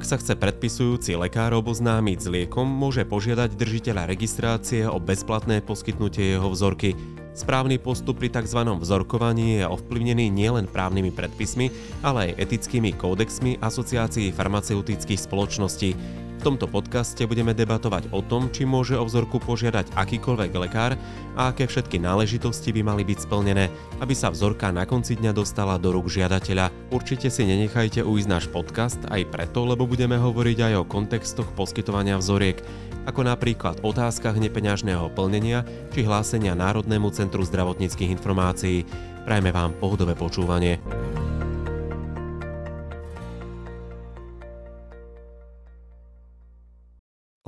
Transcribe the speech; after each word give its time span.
Ak 0.00 0.08
sa 0.08 0.16
chce 0.16 0.32
predpisujúci 0.32 1.12
lekár 1.12 1.52
oboznámiť 1.60 2.18
s 2.24 2.26
liekom, 2.32 2.64
môže 2.64 3.04
požiadať 3.04 3.52
držiteľa 3.52 4.08
registrácie 4.08 4.88
o 4.88 4.96
bezplatné 4.96 5.60
poskytnutie 5.60 6.40
jeho 6.40 6.48
vzorky. 6.48 6.96
Správny 7.36 7.76
postup 7.76 8.16
pri 8.16 8.32
tzv. 8.32 8.64
vzorkovaní 8.80 9.60
je 9.60 9.68
ovplyvnený 9.68 10.32
nielen 10.32 10.72
právnymi 10.72 11.12
predpismi, 11.12 11.68
ale 12.00 12.32
aj 12.32 12.48
etickými 12.48 12.96
kódexmi 12.96 13.60
asociácií 13.60 14.32
farmaceutických 14.32 15.20
spoločností. 15.20 15.92
V 16.40 16.48
tomto 16.48 16.72
podcaste 16.72 17.20
budeme 17.28 17.52
debatovať 17.52 18.16
o 18.16 18.24
tom, 18.24 18.48
či 18.48 18.64
môže 18.64 18.96
o 18.96 19.04
vzorku 19.04 19.36
požiadať 19.44 19.92
akýkoľvek 19.92 20.50
lekár 20.56 20.96
a 21.36 21.52
aké 21.52 21.68
všetky 21.68 22.00
náležitosti 22.00 22.72
by 22.72 22.80
mali 22.80 23.04
byť 23.04 23.28
splnené, 23.28 23.68
aby 24.00 24.16
sa 24.16 24.32
vzorka 24.32 24.72
na 24.72 24.88
konci 24.88 25.20
dňa 25.20 25.36
dostala 25.36 25.76
do 25.76 25.92
rúk 25.92 26.08
žiadateľa. 26.08 26.72
Určite 26.88 27.28
si 27.28 27.44
nenechajte 27.44 28.00
ujsť 28.00 28.28
náš 28.32 28.48
podcast 28.48 28.96
aj 29.12 29.28
preto, 29.28 29.68
lebo 29.68 29.84
budeme 29.84 30.16
hovoriť 30.16 30.72
aj 30.72 30.74
o 30.80 30.88
kontextoch 30.88 31.52
poskytovania 31.52 32.16
vzoriek, 32.16 32.56
ako 33.04 33.20
napríklad 33.20 33.84
otázkach 33.84 34.40
nepeňažného 34.40 35.12
plnenia 35.12 35.68
či 35.92 36.08
hlásenia 36.08 36.56
Národnému 36.56 37.12
centru 37.12 37.44
zdravotníckých 37.44 38.16
informácií. 38.16 38.88
Prajme 39.28 39.52
vám 39.52 39.76
pohodové 39.76 40.16
počúvanie. 40.16 40.80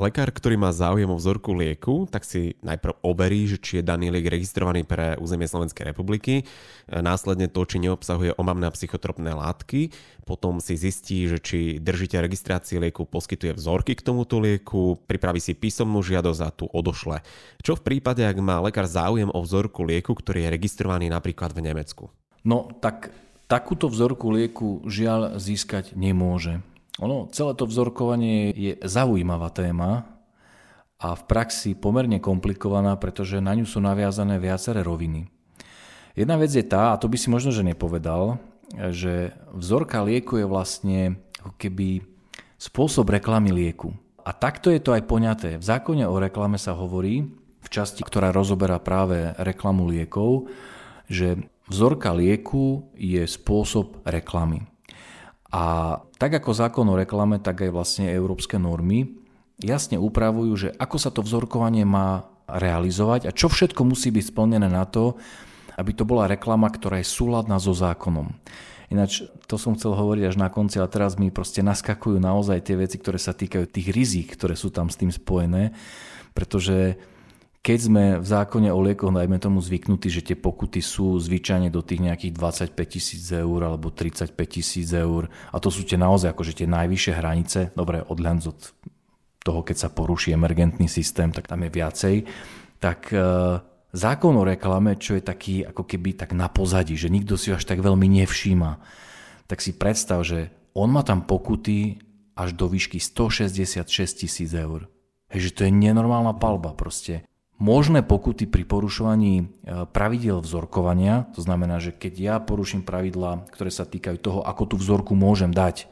Lekár, 0.02 0.34
ktorý 0.34 0.58
má 0.58 0.74
záujem 0.74 1.06
o 1.06 1.14
vzorku 1.14 1.54
lieku, 1.54 2.10
tak 2.10 2.26
si 2.26 2.58
najprv 2.58 3.06
overí, 3.06 3.46
že 3.46 3.62
či 3.62 3.78
je 3.78 3.86
daný 3.86 4.10
liek 4.10 4.26
registrovaný 4.34 4.82
pre 4.82 5.14
územie 5.14 5.46
Slovenskej 5.46 5.94
republiky, 5.94 6.42
následne 6.90 7.46
to, 7.46 7.62
či 7.62 7.78
neobsahuje 7.78 8.34
omamné 8.34 8.66
a 8.66 8.74
psychotropné 8.74 9.30
látky, 9.30 9.94
potom 10.26 10.58
si 10.58 10.74
zistí, 10.74 11.30
že 11.30 11.38
či 11.38 11.78
držiteľ 11.78 12.18
registrácie 12.18 12.82
lieku 12.82 13.06
poskytuje 13.06 13.54
vzorky 13.54 13.94
k 13.94 14.02
tomuto 14.02 14.42
lieku, 14.42 14.98
pripraví 15.06 15.38
si 15.38 15.54
písomnú 15.54 16.02
žiadosť 16.02 16.40
a 16.42 16.50
tu 16.50 16.66
odošle. 16.66 17.22
Čo 17.62 17.78
v 17.78 17.94
prípade, 17.94 18.26
ak 18.26 18.42
má 18.42 18.58
lekár 18.58 18.90
záujem 18.90 19.30
o 19.30 19.38
vzorku 19.38 19.86
lieku, 19.86 20.18
ktorý 20.18 20.50
je 20.50 20.54
registrovaný 20.58 21.14
napríklad 21.14 21.54
v 21.54 21.70
Nemecku? 21.70 22.10
No 22.42 22.74
tak 22.82 23.14
takúto 23.46 23.86
vzorku 23.86 24.34
lieku 24.34 24.82
žiaľ 24.82 25.38
získať 25.38 25.94
nemôže. 25.94 26.58
Ono, 27.00 27.32
celé 27.32 27.56
to 27.56 27.64
vzorkovanie 27.64 28.52
je 28.52 28.72
zaujímavá 28.84 29.48
téma 29.48 30.04
a 31.00 31.16
v 31.16 31.22
praxi 31.24 31.72
pomerne 31.72 32.20
komplikovaná, 32.20 33.00
pretože 33.00 33.40
na 33.40 33.56
ňu 33.56 33.64
sú 33.64 33.80
naviazané 33.80 34.36
viaceré 34.36 34.84
roviny. 34.84 35.32
Jedna 36.12 36.36
vec 36.36 36.52
je 36.52 36.60
tá, 36.60 36.92
a 36.92 37.00
to 37.00 37.08
by 37.08 37.16
si 37.16 37.32
možno, 37.32 37.48
že 37.48 37.64
nepovedal, 37.64 38.36
že 38.92 39.32
vzorka 39.56 40.04
lieku 40.04 40.36
je 40.36 40.46
vlastne 40.46 40.98
keby 41.56 42.04
spôsob 42.60 43.08
reklamy 43.08 43.50
lieku. 43.50 43.96
A 44.22 44.30
takto 44.30 44.70
je 44.70 44.78
to 44.78 44.94
aj 44.94 45.08
poňaté. 45.08 45.50
V 45.58 45.64
zákone 45.64 46.06
o 46.06 46.20
reklame 46.20 46.60
sa 46.60 46.76
hovorí, 46.78 47.26
v 47.62 47.68
časti, 47.70 48.06
ktorá 48.06 48.30
rozoberá 48.30 48.78
práve 48.78 49.34
reklamu 49.38 49.86
liekov, 49.88 50.50
že 51.10 51.42
vzorka 51.66 52.14
lieku 52.14 52.92
je 52.94 53.22
spôsob 53.26 54.02
reklamy. 54.06 54.71
A 55.52 56.00
tak 56.16 56.32
ako 56.32 56.56
zákon 56.56 56.88
o 56.88 56.96
reklame, 56.96 57.36
tak 57.36 57.60
aj 57.60 57.70
vlastne 57.70 58.06
európske 58.08 58.56
normy 58.56 59.20
jasne 59.60 60.00
upravujú, 60.00 60.52
že 60.56 60.68
ako 60.80 60.96
sa 60.96 61.12
to 61.12 61.20
vzorkovanie 61.20 61.84
má 61.84 62.24
realizovať 62.48 63.28
a 63.28 63.36
čo 63.36 63.52
všetko 63.52 63.84
musí 63.84 64.08
byť 64.10 64.32
splnené 64.32 64.66
na 64.66 64.88
to, 64.88 65.20
aby 65.76 65.92
to 65.92 66.04
bola 66.08 66.28
reklama, 66.28 66.68
ktorá 66.68 67.00
je 67.00 67.08
súladná 67.08 67.56
so 67.60 67.72
zákonom. 67.72 68.32
Ináč, 68.92 69.24
to 69.48 69.56
som 69.56 69.72
chcel 69.72 69.96
hovoriť 69.96 70.24
až 70.32 70.36
na 70.36 70.52
konci, 70.52 70.76
ale 70.76 70.92
teraz 70.92 71.16
mi 71.16 71.32
proste 71.32 71.64
naskakujú 71.64 72.20
naozaj 72.20 72.60
tie 72.60 72.76
veci, 72.76 73.00
ktoré 73.00 73.16
sa 73.16 73.32
týkajú 73.32 73.64
tých 73.64 73.88
rizík, 73.88 74.36
ktoré 74.36 74.52
sú 74.52 74.68
tam 74.68 74.92
s 74.92 75.00
tým 75.00 75.08
spojené, 75.08 75.72
pretože 76.36 77.00
keď 77.62 77.78
sme 77.78 78.04
v 78.18 78.26
zákone 78.26 78.74
o 78.74 78.80
liekoch, 78.82 79.14
najmä 79.14 79.38
tomu 79.38 79.62
zvyknutí, 79.62 80.10
že 80.10 80.26
tie 80.26 80.34
pokuty 80.34 80.82
sú 80.82 81.14
zvyčajne 81.14 81.70
do 81.70 81.78
tých 81.78 82.02
nejakých 82.02 82.34
25 82.34 82.74
tisíc 82.90 83.22
eur 83.30 83.60
alebo 83.62 83.94
35 83.94 84.34
tisíc 84.50 84.90
eur 84.90 85.30
a 85.54 85.56
to 85.62 85.70
sú 85.70 85.86
tie 85.86 85.94
naozaj 85.94 86.34
akože 86.34 86.58
tie 86.58 86.66
najvyššie 86.66 87.12
hranice, 87.14 87.58
dobre, 87.78 88.02
odhľadnúť 88.02 88.46
od 88.50 88.60
toho, 89.46 89.62
keď 89.62 89.76
sa 89.78 89.94
poruší 89.94 90.34
emergentný 90.34 90.90
systém, 90.90 91.30
tak 91.30 91.46
tam 91.46 91.62
je 91.62 91.70
viacej, 91.70 92.14
tak 92.82 93.14
e, 93.14 93.22
zákon 93.94 94.34
o 94.34 94.42
reklame, 94.42 94.98
čo 94.98 95.14
je 95.14 95.22
taký 95.22 95.62
ako 95.62 95.86
keby 95.86 96.18
tak 96.18 96.34
na 96.34 96.50
pozadí, 96.50 96.98
že 96.98 97.14
nikto 97.14 97.38
si 97.38 97.54
až 97.54 97.62
tak 97.62 97.78
veľmi 97.78 98.10
nevšíma, 98.26 98.70
tak 99.46 99.62
si 99.62 99.70
predstav, 99.70 100.26
že 100.26 100.50
on 100.74 100.90
má 100.90 101.06
tam 101.06 101.22
pokuty 101.22 102.02
až 102.34 102.58
do 102.58 102.66
výšky 102.66 102.98
166 102.98 103.86
tisíc 104.26 104.50
eur. 104.50 104.90
Hej, 105.30 105.50
že 105.50 105.54
to 105.54 105.60
je 105.62 105.70
nenormálna 105.70 106.34
palba 106.42 106.74
proste 106.74 107.22
možné 107.62 108.02
pokuty 108.02 108.50
pri 108.50 108.66
porušovaní 108.66 109.34
e, 109.38 109.44
pravidel 109.94 110.42
vzorkovania, 110.42 111.30
to 111.30 111.46
znamená, 111.46 111.78
že 111.78 111.94
keď 111.94 112.14
ja 112.18 112.34
poruším 112.42 112.82
pravidlá, 112.82 113.46
ktoré 113.54 113.70
sa 113.70 113.86
týkajú 113.86 114.18
toho, 114.18 114.40
ako 114.42 114.74
tú 114.74 114.76
vzorku 114.82 115.14
môžem 115.14 115.54
dať, 115.54 115.86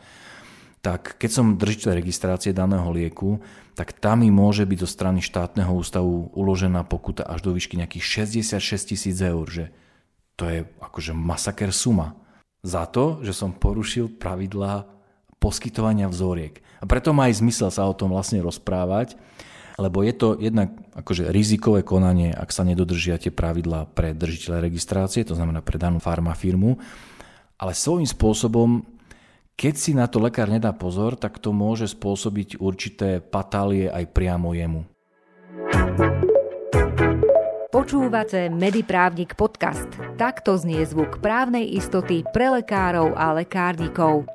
tak 0.82 1.14
keď 1.22 1.30
som 1.30 1.54
držiteľ 1.54 1.94
registrácie 1.94 2.50
daného 2.50 2.90
lieku, 2.90 3.38
tak 3.78 3.94
tam 3.94 4.26
mi 4.26 4.34
môže 4.34 4.66
byť 4.66 4.78
zo 4.82 4.88
strany 4.90 5.20
štátneho 5.22 5.70
ústavu 5.70 6.34
uložená 6.34 6.82
pokuta 6.82 7.22
až 7.22 7.46
do 7.46 7.54
výšky 7.54 7.78
nejakých 7.78 8.26
66 8.26 8.90
tisíc 8.90 9.16
eur, 9.22 9.46
že 9.46 9.70
to 10.34 10.48
je 10.48 10.66
akože 10.80 11.12
masaker 11.12 11.70
suma. 11.70 12.16
Za 12.64 12.88
to, 12.88 13.20
že 13.20 13.36
som 13.36 13.52
porušil 13.52 14.20
pravidlá 14.20 14.88
poskytovania 15.40 16.08
vzoriek. 16.08 16.60
A 16.80 16.84
preto 16.88 17.12
má 17.12 17.28
aj 17.28 17.40
zmysel 17.40 17.68
sa 17.72 17.88
o 17.88 17.96
tom 17.96 18.12
vlastne 18.12 18.40
rozprávať, 18.40 19.16
lebo 19.80 20.04
je 20.04 20.12
to 20.12 20.36
jednak 20.36 20.76
akože 20.92 21.32
rizikové 21.32 21.80
konanie, 21.80 22.28
ak 22.36 22.52
sa 22.52 22.68
nedodržia 22.68 23.16
tie 23.16 23.32
pravidlá 23.32 23.88
pre 23.88 24.12
držiteľa 24.12 24.60
registrácie, 24.60 25.24
to 25.24 25.32
znamená 25.32 25.64
pre 25.64 25.80
danú 25.80 25.96
farmafirmu, 25.96 26.76
ale 27.56 27.72
svojím 27.72 28.04
spôsobom, 28.04 28.84
keď 29.56 29.74
si 29.76 29.92
na 29.96 30.04
to 30.04 30.20
lekár 30.20 30.52
nedá 30.52 30.76
pozor, 30.76 31.16
tak 31.16 31.40
to 31.40 31.56
môže 31.56 31.88
spôsobiť 31.96 32.60
určité 32.60 33.24
patálie 33.24 33.88
aj 33.88 34.04
priamo 34.12 34.52
jemu. 34.52 34.84
Počúvate 37.70 38.50
Mediprávnik 38.50 39.38
podcast. 39.38 39.88
Takto 40.20 40.58
znie 40.58 40.84
zvuk 40.84 41.22
právnej 41.22 41.64
istoty 41.76 42.26
pre 42.34 42.50
lekárov 42.50 43.14
a 43.14 43.32
lekárnikov. 43.36 44.26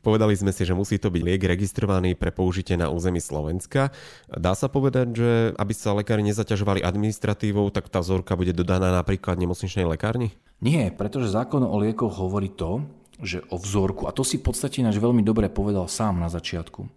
Povedali 0.00 0.32
sme 0.32 0.48
si, 0.48 0.64
že 0.64 0.72
musí 0.72 0.96
to 0.96 1.12
byť 1.12 1.20
liek 1.20 1.44
registrovaný 1.44 2.16
pre 2.16 2.32
použitie 2.32 2.72
na 2.80 2.88
území 2.88 3.20
Slovenska. 3.20 3.92
Dá 4.32 4.56
sa 4.56 4.72
povedať, 4.72 5.06
že 5.12 5.30
aby 5.60 5.72
sa 5.76 5.92
lekári 5.92 6.24
nezaťažovali 6.24 6.80
administratívou, 6.80 7.68
tak 7.68 7.92
tá 7.92 8.00
vzorka 8.00 8.32
bude 8.32 8.56
dodaná 8.56 8.96
napríklad 8.96 9.36
nemocničnej 9.36 9.84
lekárni? 9.84 10.32
Nie, 10.64 10.88
pretože 10.88 11.28
zákon 11.28 11.60
o 11.60 11.76
liekoch 11.76 12.16
hovorí 12.16 12.48
to, 12.48 12.80
že 13.20 13.44
o 13.52 13.60
vzorku, 13.60 14.08
a 14.08 14.16
to 14.16 14.24
si 14.24 14.40
v 14.40 14.48
podstate 14.48 14.80
náš 14.80 14.96
veľmi 14.96 15.20
dobre 15.20 15.52
povedal 15.52 15.84
sám 15.84 16.16
na 16.16 16.32
začiatku, 16.32 16.88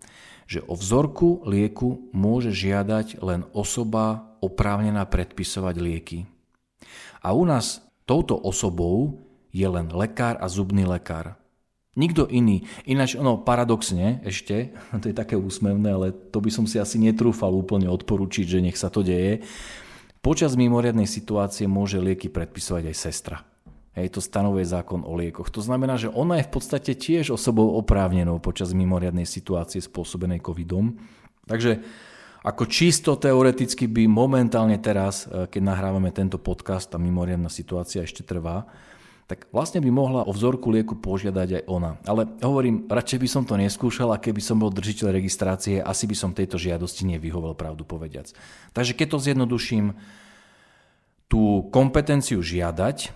že 0.47 0.63
o 0.63 0.75
vzorku 0.75 1.43
lieku 1.43 2.07
môže 2.15 2.55
žiadať 2.55 3.19
len 3.19 3.43
osoba 3.51 4.31
oprávnená 4.39 5.03
predpisovať 5.07 5.75
lieky. 5.75 6.19
A 7.19 7.35
u 7.35 7.43
nás 7.43 7.83
touto 8.07 8.35
osobou 8.39 9.19
je 9.51 9.67
len 9.67 9.91
lekár 9.91 10.39
a 10.39 10.47
zubný 10.47 10.87
lekár. 10.87 11.35
Nikto 11.93 12.25
iný. 12.25 12.65
Ináč, 12.89 13.13
ono 13.13 13.37
paradoxne 13.37 14.17
ešte, 14.25 14.73
to 15.01 15.13
je 15.13 15.15
také 15.15 15.37
úsmevné, 15.37 15.93
ale 15.93 16.07
to 16.11 16.41
by 16.41 16.49
som 16.49 16.65
si 16.65 16.81
asi 16.81 16.97
netrúfal 16.97 17.53
úplne 17.53 17.85
odporučiť, 17.89 18.45
že 18.57 18.63
nech 18.65 18.77
sa 18.77 18.89
to 18.89 19.05
deje. 19.05 19.45
Počas 20.23 20.55
mimoriadnej 20.55 21.05
situácie 21.05 21.67
môže 21.67 21.99
lieky 21.99 22.31
predpisovať 22.31 22.83
aj 22.89 22.95
sestra. 22.95 23.37
Hej, 23.93 24.17
to 24.17 24.25
stanovuje 24.25 24.65
zákon 24.65 25.05
o 25.05 25.13
liekoch. 25.13 25.53
To 25.53 25.61
znamená, 25.61 26.01
že 26.01 26.09
ona 26.09 26.41
je 26.41 26.49
v 26.49 26.53
podstate 26.57 26.97
tiež 26.97 27.29
osobou 27.29 27.77
oprávnenou 27.77 28.41
počas 28.41 28.73
mimoriadnej 28.73 29.29
situácie 29.29 29.77
spôsobenej 29.77 30.41
covidom. 30.41 30.97
Takže 31.45 31.85
ako 32.43 32.67
čisto 32.67 33.15
teoreticky 33.15 33.85
by 33.85 34.09
momentálne 34.09 34.81
teraz, 34.81 35.29
eh, 35.29 35.45
keď 35.45 35.61
nahrávame 35.61 36.09
tento 36.09 36.41
podcast, 36.41 36.89
tá 36.89 36.97
mimoriadná 36.97 37.53
situácia 37.53 38.01
ešte 38.01 38.25
trvá, 38.25 38.65
tak 39.23 39.47
vlastne 39.55 39.79
by 39.79 39.89
mohla 39.89 40.21
o 40.27 40.31
vzorku 40.35 40.67
lieku 40.67 40.99
požiadať 40.99 41.49
aj 41.59 41.63
ona. 41.71 41.95
Ale 42.03 42.27
hovorím, 42.43 42.91
radšej 42.91 43.19
by 43.23 43.27
som 43.29 43.43
to 43.47 43.55
neskúšal 43.55 44.11
a 44.11 44.19
keby 44.19 44.43
som 44.43 44.59
bol 44.59 44.67
držiteľ 44.67 45.15
registrácie, 45.15 45.79
asi 45.79 46.03
by 46.05 46.15
som 46.15 46.35
tejto 46.35 46.59
žiadosti 46.59 47.07
nevyhovel, 47.07 47.55
pravdu 47.55 47.87
povediac. 47.87 48.35
Takže 48.75 48.93
keď 48.93 49.07
to 49.15 49.23
zjednoduším, 49.23 49.95
tú 51.31 51.65
kompetenciu 51.71 52.43
žiadať 52.43 53.15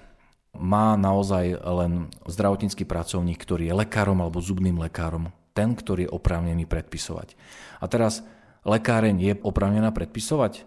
má 0.58 0.98
naozaj 0.98 1.60
len 1.62 2.10
zdravotnícky 2.26 2.82
pracovník, 2.88 3.38
ktorý 3.38 3.70
je 3.70 3.78
lekárom 3.78 4.18
alebo 4.24 4.42
zubným 4.42 4.82
lekárom, 4.82 5.30
ten, 5.54 5.78
ktorý 5.78 6.10
je 6.10 6.14
oprávnený 6.16 6.66
predpisovať. 6.66 7.38
A 7.78 7.86
teraz 7.86 8.26
lekáreň 8.66 9.16
je 9.22 9.34
oprávnená 9.46 9.94
predpisovať? 9.94 10.66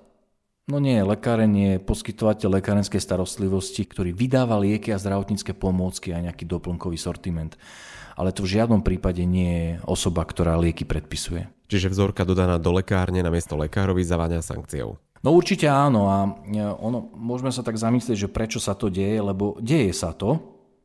No 0.71 0.79
nie, 0.79 1.03
lekáreň 1.03 1.53
je 1.59 1.73
poskytovateľ 1.83 2.63
lekárenskej 2.63 3.03
starostlivosti, 3.03 3.83
ktorý 3.83 4.15
vydáva 4.15 4.55
lieky 4.63 4.95
a 4.95 5.03
zdravotnícke 5.03 5.51
pomôcky 5.59 6.15
a 6.15 6.23
nejaký 6.23 6.47
doplnkový 6.47 6.95
sortiment. 6.95 7.59
Ale 8.15 8.31
to 8.31 8.47
v 8.47 8.55
žiadnom 8.55 8.79
prípade 8.79 9.27
nie 9.27 9.51
je 9.51 9.71
osoba, 9.91 10.23
ktorá 10.23 10.55
lieky 10.55 10.87
predpisuje. 10.87 11.51
Čiže 11.67 11.91
vzorka 11.91 12.23
dodaná 12.23 12.55
do 12.55 12.71
lekárne 12.71 13.19
na 13.19 13.35
miesto 13.35 13.59
lekárovi 13.59 14.07
zaváňa 14.07 14.47
sankciou. 14.47 14.95
No 15.27 15.35
určite 15.35 15.67
áno 15.67 16.07
a 16.07 16.39
e, 16.47 16.63
ono, 16.63 17.11
môžeme 17.19 17.51
sa 17.51 17.67
tak 17.67 17.75
zamyslieť, 17.75 18.31
že 18.31 18.33
prečo 18.33 18.63
sa 18.63 18.79
to 18.79 18.87
deje, 18.87 19.19
lebo 19.19 19.59
deje 19.59 19.91
sa 19.91 20.15
to, 20.15 20.39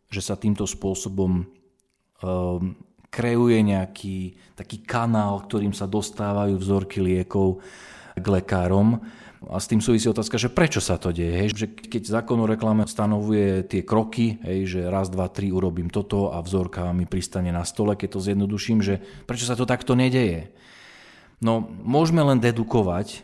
že 0.10 0.26
sa 0.26 0.34
týmto 0.34 0.66
spôsobom 0.66 1.46
um, 1.46 2.74
kreuje 3.14 3.62
nejaký 3.62 4.34
taký 4.58 4.82
kanál, 4.82 5.46
ktorým 5.46 5.78
sa 5.78 5.86
dostávajú 5.86 6.58
vzorky 6.58 7.00
liekov 7.06 7.62
k 8.16 8.26
lekárom. 8.26 9.04
A 9.46 9.62
s 9.62 9.70
tým 9.70 9.78
súvisí 9.78 10.10
otázka, 10.10 10.42
že 10.42 10.50
prečo 10.50 10.82
sa 10.82 10.98
to 10.98 11.14
deje. 11.14 11.36
Hej? 11.38 11.50
Že 11.54 11.68
keď 11.86 12.02
zákon 12.10 12.40
o 12.42 12.50
reklame 12.50 12.90
stanovuje 12.90 13.62
tie 13.70 13.86
kroky, 13.86 14.42
hej, 14.42 14.60
že 14.66 14.80
raz, 14.90 15.14
dva, 15.14 15.30
tri 15.30 15.54
urobím 15.54 15.94
toto 15.94 16.34
a 16.34 16.42
vzorka 16.42 16.90
mi 16.98 17.06
pristane 17.06 17.54
na 17.54 17.62
stole, 17.62 17.94
keď 17.94 18.18
to 18.18 18.26
zjednoduším, 18.26 18.82
že 18.82 19.04
prečo 19.30 19.46
sa 19.46 19.54
to 19.54 19.70
takto 19.70 19.94
nedeje. 19.94 20.50
No, 21.44 21.62
môžeme 21.62 22.26
len 22.26 22.42
dedukovať, 22.42 23.22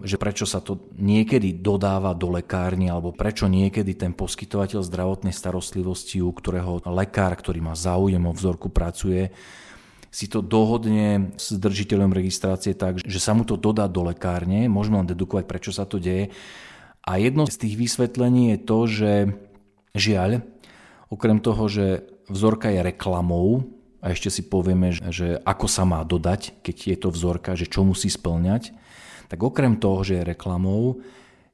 že 0.00 0.16
prečo 0.16 0.46
sa 0.46 0.62
to 0.62 0.80
niekedy 0.96 1.52
dodáva 1.60 2.14
do 2.14 2.30
lekárny 2.32 2.88
alebo 2.88 3.12
prečo 3.12 3.50
niekedy 3.50 3.98
ten 3.98 4.14
poskytovateľ 4.14 4.86
zdravotnej 4.86 5.34
starostlivosti, 5.34 6.22
u 6.22 6.30
ktorého 6.30 6.80
lekár, 6.94 7.34
ktorý 7.36 7.60
má 7.60 7.74
záujem 7.74 8.22
o 8.22 8.32
vzorku, 8.32 8.70
pracuje, 8.70 9.34
si 10.10 10.26
to 10.26 10.42
dohodne 10.42 11.34
s 11.38 11.54
držiteľom 11.54 12.10
registrácie 12.10 12.74
tak, 12.74 12.98
že 13.02 13.22
sa 13.22 13.30
mu 13.30 13.46
to 13.46 13.54
dodá 13.54 13.86
do 13.86 14.02
lekárne, 14.02 14.66
môžeme 14.66 14.98
len 15.02 15.08
dedukovať, 15.08 15.44
prečo 15.46 15.70
sa 15.70 15.86
to 15.86 16.02
deje. 16.02 16.34
A 17.06 17.16
jedno 17.16 17.46
z 17.46 17.56
tých 17.56 17.74
vysvetlení 17.78 18.54
je 18.54 18.58
to, 18.58 18.78
že 18.90 19.12
žiaľ, 19.94 20.42
okrem 21.08 21.38
toho, 21.38 21.64
že 21.70 21.86
vzorka 22.26 22.74
je 22.74 22.82
reklamou, 22.82 23.64
a 24.00 24.16
ešte 24.16 24.32
si 24.32 24.42
povieme, 24.48 24.96
že 25.12 25.36
ako 25.44 25.66
sa 25.68 25.84
má 25.84 26.00
dodať, 26.08 26.64
keď 26.64 26.76
je 26.88 26.96
to 26.96 27.08
vzorka, 27.12 27.52
že 27.52 27.68
čo 27.68 27.84
musí 27.84 28.08
splňať, 28.08 28.72
tak 29.28 29.38
okrem 29.44 29.76
toho, 29.76 30.00
že 30.02 30.20
je 30.20 30.30
reklamou, 30.32 31.04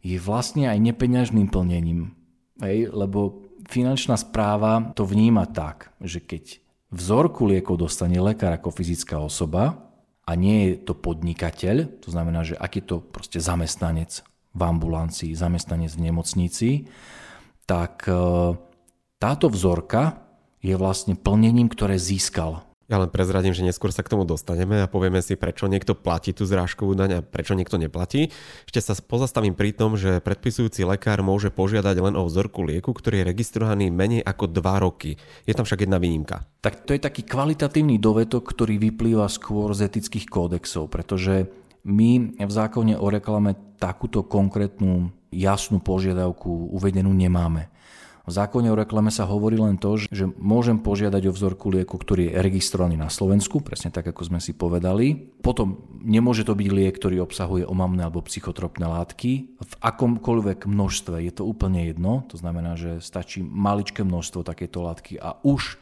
je 0.00 0.16
vlastne 0.22 0.70
aj 0.70 0.78
nepeňažným 0.78 1.50
plnením. 1.50 2.14
Hej, 2.62 2.94
lebo 2.94 3.44
finančná 3.66 4.14
správa 4.14 4.94
to 4.94 5.02
vníma 5.02 5.50
tak, 5.50 5.92
že 5.98 6.22
keď 6.22 6.62
Vzorku 6.90 7.46
liekov 7.46 7.82
dostane 7.82 8.18
lekár 8.18 8.54
ako 8.54 8.70
fyzická 8.70 9.18
osoba 9.18 9.86
a 10.26 10.34
nie 10.34 10.70
je 10.70 10.72
to 10.82 10.94
podnikateľ, 10.98 12.02
to 12.02 12.08
znamená, 12.10 12.42
že 12.42 12.58
ak 12.58 12.72
je 12.78 12.84
to 12.84 12.96
proste 12.98 13.38
zamestnanec 13.38 14.26
v 14.56 14.60
ambulancii, 14.60 15.34
zamestnanec 15.34 15.94
v 15.94 16.04
nemocnici, 16.10 16.70
tak 17.66 18.06
e, 18.10 18.14
táto 19.22 19.46
vzorka 19.46 20.26
je 20.58 20.74
vlastne 20.74 21.14
plnením, 21.14 21.70
ktoré 21.70 21.94
získal 21.94 22.65
ja 22.86 23.02
len 23.02 23.10
prezradím, 23.10 23.50
že 23.50 23.66
neskôr 23.66 23.90
sa 23.90 24.06
k 24.06 24.14
tomu 24.14 24.22
dostaneme 24.22 24.78
a 24.78 24.86
povieme 24.86 25.18
si, 25.18 25.34
prečo 25.34 25.66
niekto 25.66 25.98
platí 25.98 26.30
tú 26.30 26.46
zrážkovú 26.46 26.94
daň 26.94 27.18
a 27.18 27.24
prečo 27.24 27.58
niekto 27.58 27.82
neplatí. 27.82 28.30
Ešte 28.62 28.78
sa 28.78 28.94
pozastavím 28.94 29.58
pri 29.58 29.74
tom, 29.74 29.98
že 29.98 30.22
predpisujúci 30.22 30.86
lekár 30.86 31.18
môže 31.26 31.50
požiadať 31.50 31.98
len 31.98 32.14
o 32.14 32.22
vzorku 32.22 32.62
lieku, 32.62 32.94
ktorý 32.94 33.26
je 33.26 33.28
registrovaný 33.34 33.90
menej 33.90 34.22
ako 34.22 34.54
2 34.54 34.86
roky. 34.86 35.18
Je 35.50 35.54
tam 35.54 35.66
však 35.66 35.82
jedna 35.82 35.98
výnimka. 35.98 36.46
Tak 36.62 36.86
to 36.86 36.94
je 36.94 37.02
taký 37.02 37.26
kvalitatívny 37.26 37.98
dovetok, 37.98 38.46
ktorý 38.46 38.78
vyplýva 38.78 39.26
skôr 39.26 39.74
z 39.74 39.90
etických 39.90 40.30
kódexov, 40.30 40.86
pretože 40.86 41.50
my 41.86 42.38
v 42.38 42.52
zákone 42.54 42.94
o 42.98 43.06
reklame 43.10 43.54
takúto 43.82 44.22
konkrétnu 44.22 45.10
jasnú 45.34 45.82
požiadavku 45.82 46.70
uvedenú 46.70 47.10
nemáme. 47.10 47.66
V 48.26 48.34
zákone 48.34 48.74
o 48.74 48.76
reklame 48.76 49.14
sa 49.14 49.22
hovorí 49.22 49.54
len 49.54 49.78
to, 49.78 49.94
že 50.02 50.26
môžem 50.42 50.82
požiadať 50.82 51.30
o 51.30 51.32
vzorku 51.32 51.70
lieku, 51.70 51.94
ktorý 51.94 52.34
je 52.34 52.42
registrovaný 52.42 52.98
na 52.98 53.06
Slovensku, 53.06 53.62
presne 53.62 53.94
tak, 53.94 54.10
ako 54.10 54.26
sme 54.26 54.42
si 54.42 54.50
povedali. 54.50 55.14
Potom 55.46 55.86
nemôže 56.02 56.42
to 56.42 56.58
byť 56.58 56.68
liek, 56.74 56.98
ktorý 56.98 57.22
obsahuje 57.22 57.62
omamné 57.62 58.02
alebo 58.02 58.26
psychotropné 58.26 58.82
látky 58.82 59.62
v 59.62 59.72
akomkoľvek 59.78 60.66
množstve. 60.66 61.22
Je 61.22 61.30
to 61.30 61.46
úplne 61.46 61.86
jedno, 61.86 62.26
to 62.26 62.34
znamená, 62.34 62.74
že 62.74 62.98
stačí 62.98 63.46
maličké 63.46 64.02
množstvo 64.02 64.42
takéto 64.42 64.82
látky 64.82 65.22
a 65.22 65.38
už 65.46 65.78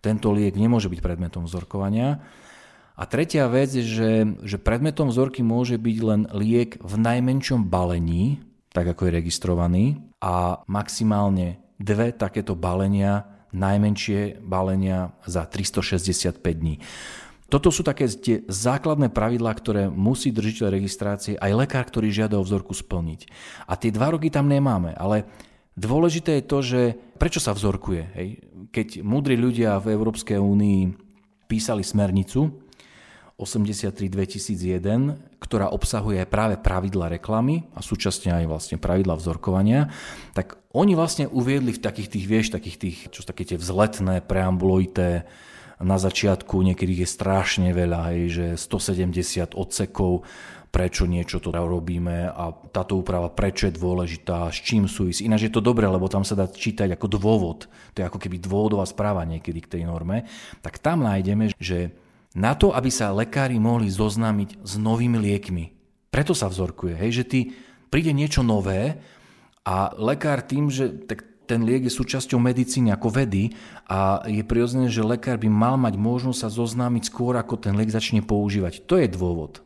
tento 0.00 0.32
liek 0.32 0.56
nemôže 0.56 0.88
byť 0.88 1.00
predmetom 1.04 1.44
vzorkovania. 1.44 2.24
A 2.96 3.04
tretia 3.04 3.44
vec 3.52 3.76
je, 3.76 3.84
že, 3.84 4.12
že 4.40 4.56
predmetom 4.56 5.12
vzorky 5.12 5.44
môže 5.44 5.76
byť 5.76 5.98
len 6.00 6.20
liek 6.32 6.80
v 6.80 6.94
najmenšom 6.96 7.68
balení, 7.68 8.40
tak 8.72 8.88
ako 8.88 9.04
je 9.04 9.16
registrovaný, 9.20 9.84
a 10.24 10.64
maximálne 10.64 11.63
dve 11.78 12.14
takéto 12.14 12.54
balenia, 12.54 13.26
najmenšie 13.54 14.42
balenia 14.42 15.14
za 15.26 15.46
365 15.46 16.42
dní. 16.42 16.82
Toto 17.52 17.70
sú 17.70 17.86
také 17.86 18.08
tie 18.08 18.42
základné 18.50 19.12
pravidlá, 19.14 19.52
ktoré 19.54 19.86
musí 19.86 20.34
držiteľ 20.34 20.74
registrácie 20.74 21.38
aj 21.38 21.52
lekár, 21.54 21.86
ktorý 21.86 22.10
žiada 22.10 22.40
o 22.40 22.42
vzorku 22.42 22.74
splniť. 22.74 23.30
A 23.68 23.78
tie 23.78 23.94
dva 23.94 24.10
roky 24.16 24.32
tam 24.32 24.50
nemáme, 24.50 24.96
ale 24.96 25.28
dôležité 25.78 26.40
je 26.40 26.48
to, 26.50 26.58
že 26.64 26.80
prečo 27.20 27.38
sa 27.38 27.54
vzorkuje. 27.54 28.02
Hej? 28.16 28.28
Keď 28.74 28.88
múdri 29.06 29.38
ľudia 29.38 29.78
v 29.78 29.92
Európskej 29.94 30.40
únii 30.40 30.98
písali 31.46 31.84
smernicu, 31.86 32.63
83-2001, 33.34 35.42
ktorá 35.42 35.74
obsahuje 35.74 36.22
práve 36.22 36.54
pravidla 36.54 37.10
reklamy 37.10 37.66
a 37.74 37.82
súčasne 37.82 38.30
aj 38.30 38.46
vlastne 38.46 38.76
pravidla 38.78 39.18
vzorkovania, 39.18 39.90
tak 40.38 40.54
oni 40.70 40.94
vlastne 40.94 41.26
uviedli 41.26 41.74
v 41.74 41.82
takých 41.82 42.14
tých, 42.14 42.26
vieš, 42.30 42.54
takých 42.54 42.78
tých, 42.78 42.98
čo 43.10 43.26
také 43.26 43.42
tie 43.42 43.58
vzletné, 43.58 44.22
preambuloité, 44.22 45.26
na 45.82 45.98
začiatku 45.98 46.62
niekedy 46.62 47.02
je 47.02 47.08
strašne 47.10 47.74
veľa, 47.74 48.14
hej, 48.14 48.22
že 48.30 48.46
170 48.54 49.58
odsekov, 49.58 50.22
prečo 50.74 51.06
niečo 51.06 51.38
to 51.38 51.54
robíme 51.54 52.30
a 52.30 52.50
táto 52.74 52.98
úprava 52.98 53.30
prečo 53.30 53.70
je 53.70 53.78
dôležitá, 53.78 54.50
s 54.50 54.58
čím 54.58 54.90
súvisí. 54.90 55.22
Ináč 55.22 55.46
je 55.46 55.54
to 55.54 55.62
dobré, 55.62 55.86
lebo 55.86 56.10
tam 56.10 56.26
sa 56.26 56.34
dá 56.34 56.50
čítať 56.50 56.98
ako 56.98 57.06
dôvod, 57.14 57.70
to 57.94 58.02
je 58.02 58.08
ako 58.10 58.18
keby 58.18 58.42
dôvodová 58.42 58.82
správa 58.82 59.22
niekedy 59.22 59.62
k 59.62 59.78
tej 59.78 59.82
norme, 59.86 60.26
tak 60.66 60.82
tam 60.82 61.06
nájdeme, 61.06 61.54
že 61.62 61.94
na 62.34 62.52
to, 62.58 62.74
aby 62.74 62.90
sa 62.90 63.14
lekári 63.14 63.56
mohli 63.62 63.88
zoznámiť 63.88 64.60
s 64.66 64.72
novými 64.76 65.18
liekmi. 65.22 65.64
Preto 66.10 66.34
sa 66.34 66.50
vzorkuje, 66.50 66.94
hej, 66.98 67.22
že 67.22 67.24
ty 67.24 67.40
príde 67.90 68.10
niečo 68.14 68.42
nové 68.42 68.98
a 69.64 69.90
lekár 69.96 70.42
tým, 70.44 70.70
že 70.70 70.92
tak 71.08 71.24
ten 71.44 71.64
liek 71.64 71.88
je 71.88 71.92
súčasťou 71.92 72.40
medicíny 72.40 72.92
ako 72.92 73.08
vedy 73.12 73.52
a 73.88 74.24
je 74.28 74.44
prirodzené, 74.44 74.88
že 74.88 75.04
lekár 75.04 75.36
by 75.36 75.48
mal 75.48 75.76
mať 75.76 75.94
možnosť 75.96 76.38
sa 76.40 76.48
zoznámiť 76.48 77.02
skôr, 77.08 77.36
ako 77.36 77.60
ten 77.60 77.76
liek 77.76 77.92
začne 77.92 78.24
používať. 78.24 78.84
To 78.88 78.96
je 78.96 79.08
dôvod. 79.08 79.63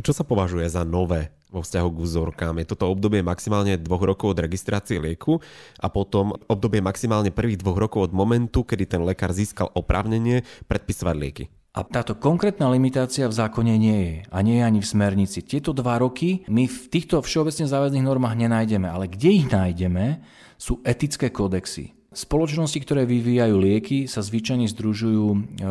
Čo 0.00 0.16
sa 0.16 0.24
považuje 0.24 0.64
za 0.64 0.80
nové 0.80 1.28
vo 1.52 1.60
vzťahu 1.60 1.88
k 1.92 2.02
vzorkám? 2.02 2.56
Je 2.56 2.72
toto 2.72 2.88
obdobie 2.88 3.20
maximálne 3.20 3.76
dvoch 3.76 4.00
rokov 4.00 4.32
od 4.32 4.40
registrácie 4.40 4.96
lieku 4.96 5.44
a 5.76 5.92
potom 5.92 6.32
obdobie 6.48 6.80
maximálne 6.80 7.28
prvých 7.28 7.60
dvoch 7.60 7.76
rokov 7.76 8.08
od 8.08 8.12
momentu, 8.16 8.64
kedy 8.64 8.96
ten 8.96 9.02
lekár 9.04 9.36
získal 9.36 9.68
oprávnenie 9.76 10.40
predpisovať 10.72 11.16
lieky. 11.20 11.44
A 11.70 11.86
táto 11.86 12.18
konkrétna 12.18 12.66
limitácia 12.66 13.30
v 13.30 13.36
zákone 13.36 13.78
nie 13.78 13.98
je 14.02 14.16
a 14.26 14.38
nie 14.42 14.58
je 14.58 14.66
ani 14.66 14.80
v 14.82 14.90
smernici. 14.90 15.38
Tieto 15.44 15.70
dva 15.70 16.02
roky 16.02 16.42
my 16.50 16.66
v 16.66 16.78
týchto 16.90 17.22
všeobecne 17.22 17.70
záväzných 17.70 18.02
normách 18.02 18.34
nenájdeme, 18.34 18.90
ale 18.90 19.06
kde 19.06 19.30
ich 19.30 19.46
nájdeme, 19.46 20.18
sú 20.58 20.82
etické 20.82 21.30
kódexy. 21.30 21.94
Spoločnosti, 22.10 22.74
ktoré 22.82 23.06
vyvíjajú 23.06 23.54
lieky, 23.54 24.10
sa 24.10 24.18
zvyčajne 24.18 24.66
združujú 24.66 25.26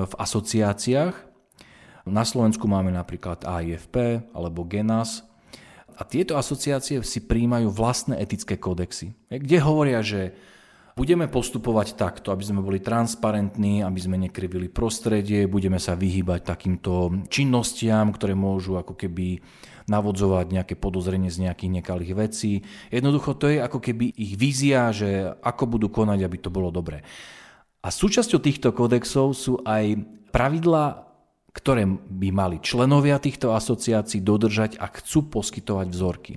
v 0.08 0.14
asociáciách, 0.16 1.29
na 2.10 2.25
Slovensku 2.25 2.66
máme 2.66 2.89
napríklad 2.92 3.46
AIFP 3.46 4.28
alebo 4.34 4.66
GENAS 4.66 5.24
a 6.00 6.01
tieto 6.08 6.39
asociácie 6.39 7.04
si 7.04 7.20
príjmajú 7.24 7.70
vlastné 7.72 8.18
etické 8.24 8.56
kodexy, 8.56 9.13
kde 9.28 9.58
hovoria, 9.60 10.00
že 10.00 10.32
budeme 11.00 11.32
postupovať 11.32 11.96
takto, 11.96 12.32
aby 12.36 12.44
sme 12.44 12.60
boli 12.60 12.84
transparentní, 12.84 13.84
aby 13.84 14.00
sme 14.00 14.20
nekrivili 14.20 14.68
prostredie, 14.68 15.48
budeme 15.48 15.80
sa 15.80 15.96
vyhýbať 15.96 16.44
takýmto 16.44 17.24
činnostiam, 17.32 18.12
ktoré 18.12 18.36
môžu 18.36 18.75
ako 18.75 19.00
keby 19.00 19.39
navodzovať 19.88 20.46
nejaké 20.54 20.75
podozrenie 20.78 21.34
z 21.34 21.50
nejakých 21.50 21.82
nekalých 21.82 22.13
vecí. 22.13 22.51
Jednoducho 22.94 23.36
to 23.36 23.50
je 23.50 23.58
ako 23.63 23.80
keby 23.82 24.12
ich 24.13 24.38
vízia, 24.38 24.94
že 24.94 25.34
ako 25.42 25.80
budú 25.80 25.88
konať, 25.89 26.20
aby 26.24 26.38
to 26.38 26.54
bolo 26.54 26.70
dobré. 26.70 27.01
A 27.80 27.89
súčasťou 27.89 28.39
týchto 28.44 28.70
kodexov 28.75 29.34
sú 29.34 29.60
aj 29.63 29.98
pravidlá 30.36 31.09
ktoré 31.53 31.86
by 31.89 32.29
mali 32.29 32.58
členovia 32.62 33.18
týchto 33.18 33.53
asociácií 33.53 34.22
dodržať 34.22 34.77
a 34.77 34.88
chcú 34.89 35.29
poskytovať 35.29 35.88
vzorky. 35.89 36.34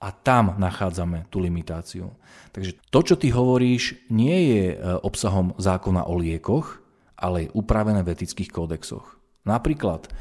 A 0.00 0.12
tam 0.12 0.60
nachádzame 0.60 1.28
tú 1.32 1.40
limitáciu. 1.40 2.12
Takže 2.52 2.76
to, 2.92 3.00
čo 3.00 3.16
ty 3.16 3.32
hovoríš, 3.32 4.04
nie 4.12 4.36
je 4.52 4.64
e, 4.72 4.76
obsahom 5.00 5.56
zákona 5.56 6.04
o 6.04 6.14
liekoch, 6.20 6.84
ale 7.16 7.48
je 7.48 7.54
upravené 7.56 8.04
v 8.04 8.12
etických 8.12 8.52
kódexoch. 8.52 9.16
Napríklad 9.48 10.12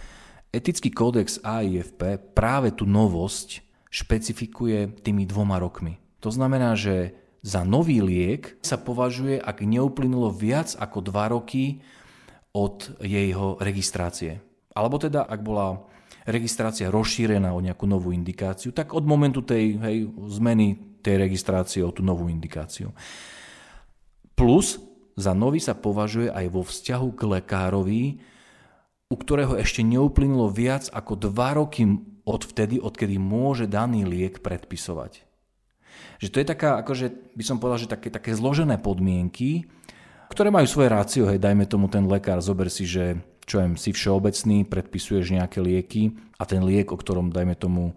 Etický 0.53 0.93
kódex 0.93 1.41
AIFP 1.41 2.21
práve 2.38 2.69
tú 2.69 2.85
novosť 2.85 3.65
špecifikuje 3.89 5.01
tými 5.01 5.25
dvoma 5.25 5.57
rokmi. 5.57 5.97
To 6.21 6.29
znamená, 6.29 6.77
že 6.77 7.17
za 7.41 7.65
nový 7.65 8.05
liek 8.05 8.62
sa 8.62 8.77
považuje, 8.77 9.41
ak 9.41 9.65
neuplynulo 9.65 10.29
viac 10.29 10.77
ako 10.77 11.09
dva 11.09 11.33
roky 11.33 11.81
od 12.53 13.01
jeho 13.01 13.57
registrácie. 13.57 14.38
Alebo 14.74 15.01
teda, 15.01 15.25
ak 15.25 15.41
bola 15.41 15.89
registrácia 16.24 16.93
rozšírená 16.93 17.51
o 17.51 17.60
nejakú 17.60 17.83
novú 17.89 18.13
indikáciu, 18.13 18.72
tak 18.72 18.93
od 18.93 19.03
momentu 19.03 19.43
tej 19.43 19.75
hej, 19.81 19.98
zmeny 20.39 20.98
tej 21.03 21.19
registrácie 21.19 21.83
o 21.83 21.91
tú 21.91 22.05
novú 22.05 22.31
indikáciu. 22.31 22.95
Plus 24.33 24.79
za 25.19 25.36
nový 25.36 25.60
sa 25.60 25.77
považuje 25.77 26.31
aj 26.31 26.45
vo 26.50 26.63
vzťahu 26.63 27.07
k 27.13 27.22
lekárovi, 27.38 28.03
u 29.12 29.15
ktorého 29.19 29.60
ešte 29.60 29.86
neuplynulo 29.86 30.50
viac 30.50 30.89
ako 30.89 31.19
2 31.19 31.60
roky 31.60 31.86
od 32.24 32.41
vtedy, 32.48 32.79
odkedy 32.79 33.19
môže 33.19 33.67
daný 33.67 34.07
liek 34.07 34.41
predpisovať. 34.41 35.22
Že 36.24 36.31
to 36.31 36.38
je 36.39 36.48
taká, 36.48 36.69
akože 36.81 37.36
by 37.36 37.43
som 37.43 37.60
povedal, 37.60 37.83
že 37.83 37.91
také, 37.91 38.10
také 38.10 38.31
zložené 38.33 38.79
podmienky, 38.79 39.67
ktoré 40.33 40.49
majú 40.49 40.65
svoje 40.65 40.89
rácio, 40.89 41.23
hej, 41.29 41.37
dajme 41.37 41.69
tomu 41.69 41.85
ten 41.85 42.09
lekár, 42.09 42.41
zober 42.41 42.73
si, 42.73 42.89
že 42.89 43.21
čo 43.45 43.61
viem, 43.61 43.77
si 43.77 43.93
všeobecný, 43.93 44.65
predpisuješ 44.65 45.29
nejaké 45.29 45.61
lieky 45.61 46.17
a 46.41 46.43
ten 46.49 46.65
liek, 46.65 46.89
o 46.89 46.97
ktorom, 46.97 47.29
dajme 47.29 47.53
tomu, 47.53 47.93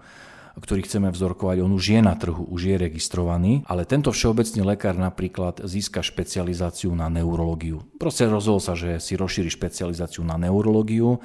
ktorý 0.56 0.84
chceme 0.84 1.08
vzorkovať, 1.12 1.64
on 1.64 1.72
už 1.76 1.96
je 1.96 2.00
na 2.00 2.16
trhu, 2.16 2.44
už 2.48 2.72
je 2.72 2.76
registrovaný, 2.76 3.64
ale 3.68 3.84
tento 3.88 4.08
všeobecný 4.08 4.64
lekár 4.64 4.96
napríklad 4.96 5.64
získa 5.64 6.00
špecializáciu 6.00 6.92
na 6.96 7.12
neurológiu. 7.12 7.84
Proste 8.00 8.24
rozhodol 8.28 8.60
sa, 8.64 8.72
že 8.72 8.96
si 9.00 9.16
rozšíri 9.16 9.52
špecializáciu 9.52 10.24
na 10.24 10.40
neurológiu 10.40 11.20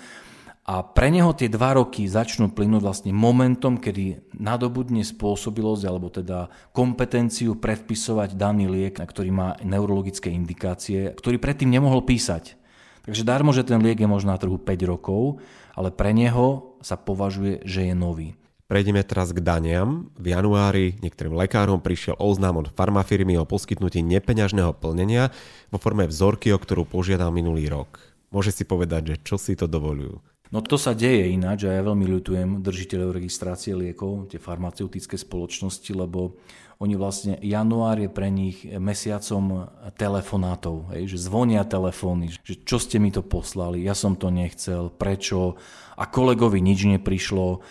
a 0.61 0.85
pre 0.85 1.09
neho 1.09 1.33
tie 1.33 1.49
dva 1.49 1.73
roky 1.73 2.05
začnú 2.05 2.53
plynúť 2.53 2.81
vlastne 2.85 3.11
momentom, 3.11 3.81
kedy 3.81 4.29
nadobudne 4.37 5.01
spôsobilosť 5.01 5.83
alebo 5.89 6.13
teda 6.13 6.53
kompetenciu 6.69 7.57
predpisovať 7.57 8.37
daný 8.37 8.69
liek, 8.69 9.01
ktorý 9.01 9.33
má 9.33 9.57
neurologické 9.65 10.29
indikácie, 10.29 11.17
ktorý 11.17 11.41
predtým 11.41 11.73
nemohol 11.73 12.05
písať. 12.05 12.61
Takže 13.01 13.25
darmo, 13.25 13.49
že 13.49 13.65
ten 13.65 13.81
liek 13.81 13.97
je 13.97 14.05
možno 14.05 14.29
na 14.29 14.37
trhu 14.37 14.61
5 14.61 14.69
rokov, 14.85 15.41
ale 15.73 15.89
pre 15.89 16.13
neho 16.13 16.77
sa 16.85 16.93
považuje, 16.93 17.65
že 17.65 17.89
je 17.89 17.95
nový. 17.97 18.37
Prejdeme 18.69 19.03
teraz 19.03 19.35
k 19.35 19.43
daniam. 19.43 20.13
V 20.15 20.31
januári 20.31 20.95
niektorým 21.03 21.35
lekárom 21.35 21.83
prišiel 21.83 22.15
oznám 22.21 22.63
od 22.63 22.67
farmafirmy 22.71 23.35
o 23.35 23.43
poskytnutí 23.43 23.99
nepeňažného 23.99 24.77
plnenia 24.77 25.33
vo 25.73 25.81
forme 25.81 26.07
vzorky, 26.07 26.53
o 26.53 26.61
ktorú 26.61 26.87
požiadal 26.87 27.33
minulý 27.35 27.67
rok. 27.67 27.99
Môže 28.31 28.55
si 28.55 28.63
povedať, 28.63 29.01
že 29.11 29.15
čo 29.27 29.35
si 29.35 29.59
to 29.59 29.67
dovolujú? 29.67 30.30
No 30.51 30.60
to 30.60 30.75
sa 30.75 30.91
deje 30.91 31.31
ináč 31.31 31.63
a 31.63 31.79
ja 31.79 31.81
veľmi 31.81 32.12
ľutujem 32.20 32.60
držiteľov 32.60 33.15
registrácie 33.15 33.72
liekov, 33.72 34.27
tie 34.27 34.36
farmaceutické 34.36 35.15
spoločnosti, 35.15 35.88
lebo 35.96 36.36
oni 36.84 37.00
vlastne, 37.00 37.39
január 37.39 37.96
je 38.03 38.12
pre 38.12 38.27
nich 38.27 38.67
mesiacom 38.67 39.72
telefonátov, 39.96 40.91
hej, 40.91 41.15
že 41.15 41.31
zvonia 41.31 41.63
telefóny, 41.63 42.36
že 42.43 42.67
čo 42.67 42.84
ste 42.84 43.00
mi 43.00 43.15
to 43.15 43.24
poslali, 43.24 43.79
ja 43.86 43.96
som 43.96 44.20
to 44.20 44.27
nechcel, 44.27 44.91
prečo 44.91 45.55
a 45.96 46.03
kolegovi 46.10 46.60
nič 46.60 46.84
neprišlo 46.84 47.63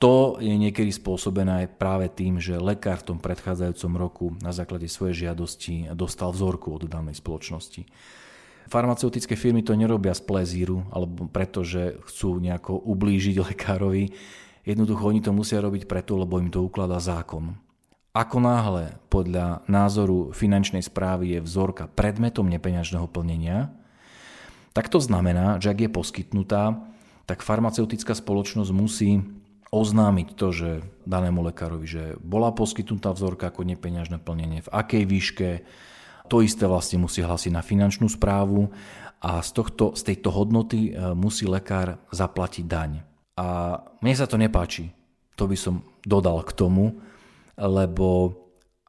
to 0.00 0.40
je 0.40 0.56
niekedy 0.56 0.88
spôsobené 0.88 1.68
aj 1.68 1.76
práve 1.76 2.08
tým, 2.08 2.40
že 2.40 2.56
lekár 2.56 3.04
v 3.04 3.12
tom 3.12 3.18
predchádzajúcom 3.20 3.92
roku 4.00 4.26
na 4.40 4.48
základe 4.48 4.88
svojej 4.88 5.28
žiadosti 5.28 5.92
dostal 5.92 6.32
vzorku 6.32 6.72
od 6.72 6.88
danej 6.88 7.20
spoločnosti. 7.20 7.84
Farmaceutické 8.70 9.34
firmy 9.34 9.66
to 9.66 9.74
nerobia 9.74 10.14
z 10.14 10.22
plezíru 10.22 10.86
alebo 10.94 11.26
preto, 11.26 11.66
že 11.66 11.98
chcú 12.06 12.38
nejako 12.38 12.78
ublížiť 12.78 13.42
lekárovi. 13.50 14.14
Jednoducho 14.62 15.10
oni 15.10 15.18
to 15.18 15.34
musia 15.34 15.58
robiť 15.58 15.90
preto, 15.90 16.14
lebo 16.14 16.38
im 16.38 16.54
to 16.54 16.62
ukladá 16.62 17.02
zákon. 17.02 17.58
Ako 18.14 18.38
náhle 18.38 18.94
podľa 19.10 19.66
názoru 19.66 20.30
finančnej 20.30 20.86
správy 20.86 21.34
je 21.34 21.40
vzorka 21.42 21.90
predmetom 21.90 22.46
nepeňažného 22.46 23.10
plnenia, 23.10 23.74
tak 24.70 24.86
to 24.86 25.02
znamená, 25.02 25.58
že 25.58 25.74
ak 25.74 25.78
je 25.82 25.90
poskytnutá, 25.90 26.78
tak 27.26 27.42
farmaceutická 27.42 28.14
spoločnosť 28.14 28.70
musí 28.70 29.22
oznámiť 29.70 30.28
to, 30.34 30.46
že 30.50 30.70
danému 31.06 31.42
lekárovi, 31.46 31.86
že 31.86 32.04
bola 32.22 32.50
poskytnutá 32.50 33.14
vzorka 33.14 33.50
ako 33.50 33.66
nepeňažné 33.66 34.18
plnenie, 34.22 34.66
v 34.66 34.70
akej 34.74 35.04
výške, 35.06 35.50
to 36.30 36.46
isté 36.46 36.70
vlastne 36.70 37.02
musí 37.02 37.26
hlásiť 37.26 37.50
na 37.50 37.66
finančnú 37.66 38.06
správu 38.06 38.70
a 39.18 39.42
z, 39.42 39.50
tohto, 39.50 39.98
z 39.98 40.14
tejto 40.14 40.30
hodnoty 40.30 40.94
e, 40.94 41.12
musí 41.12 41.44
lekár 41.44 41.98
zaplatiť 42.14 42.64
daň. 42.64 43.02
A 43.34 43.76
mne 43.98 44.14
sa 44.14 44.30
to 44.30 44.38
nepáči, 44.38 44.94
to 45.34 45.50
by 45.50 45.58
som 45.58 45.82
dodal 46.06 46.46
k 46.46 46.54
tomu, 46.54 47.02
lebo 47.58 48.38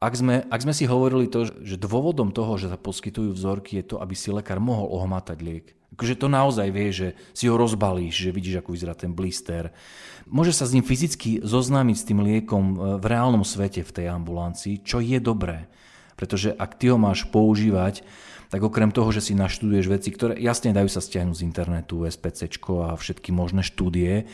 ak 0.02 0.12
sme, 0.18 0.46
ak 0.46 0.60
sme 0.64 0.74
si 0.74 0.86
hovorili 0.86 1.26
to, 1.26 1.46
že 1.62 1.78
dôvodom 1.78 2.30
toho, 2.30 2.56
že 2.56 2.70
sa 2.70 2.78
poskytujú 2.80 3.34
vzorky, 3.34 3.82
je 3.82 3.94
to, 3.94 3.96
aby 3.98 4.14
si 4.16 4.32
lekár 4.34 4.58
mohol 4.58 4.88
ohmatať 5.02 5.38
liek. 5.42 5.66
Akože 5.92 6.16
to 6.16 6.26
naozaj 6.32 6.68
vie, 6.72 6.88
že 6.88 7.08
si 7.36 7.46
ho 7.52 7.54
rozbalíš, 7.60 8.26
že 8.26 8.34
vidíš, 8.34 8.64
ako 8.64 8.72
vyzerá 8.72 8.96
ten 8.96 9.12
blister. 9.12 9.76
Môže 10.24 10.56
sa 10.56 10.64
s 10.64 10.72
ním 10.72 10.82
fyzicky 10.82 11.44
zoznámiť 11.44 11.96
s 12.00 12.06
tým 12.08 12.24
liekom 12.24 12.64
e, 12.64 12.76
v 12.96 13.04
reálnom 13.04 13.44
svete 13.44 13.84
v 13.84 13.94
tej 13.94 14.06
ambulancii, 14.08 14.80
čo 14.80 15.04
je 15.04 15.20
dobré. 15.20 15.68
Pretože 16.22 16.54
ak 16.54 16.78
ty 16.78 16.94
ho 16.94 17.02
máš 17.02 17.26
používať, 17.26 18.06
tak 18.46 18.62
okrem 18.62 18.94
toho, 18.94 19.10
že 19.10 19.18
si 19.18 19.34
naštuduješ 19.34 19.90
veci, 19.90 20.14
ktoré 20.14 20.38
jasne 20.38 20.70
dajú 20.70 20.86
sa 20.86 21.02
stiahnuť 21.02 21.34
z 21.34 21.42
internetu, 21.42 22.06
SPC 22.06 22.46
a 22.78 22.94
všetky 22.94 23.34
možné 23.34 23.66
štúdie, 23.66 24.30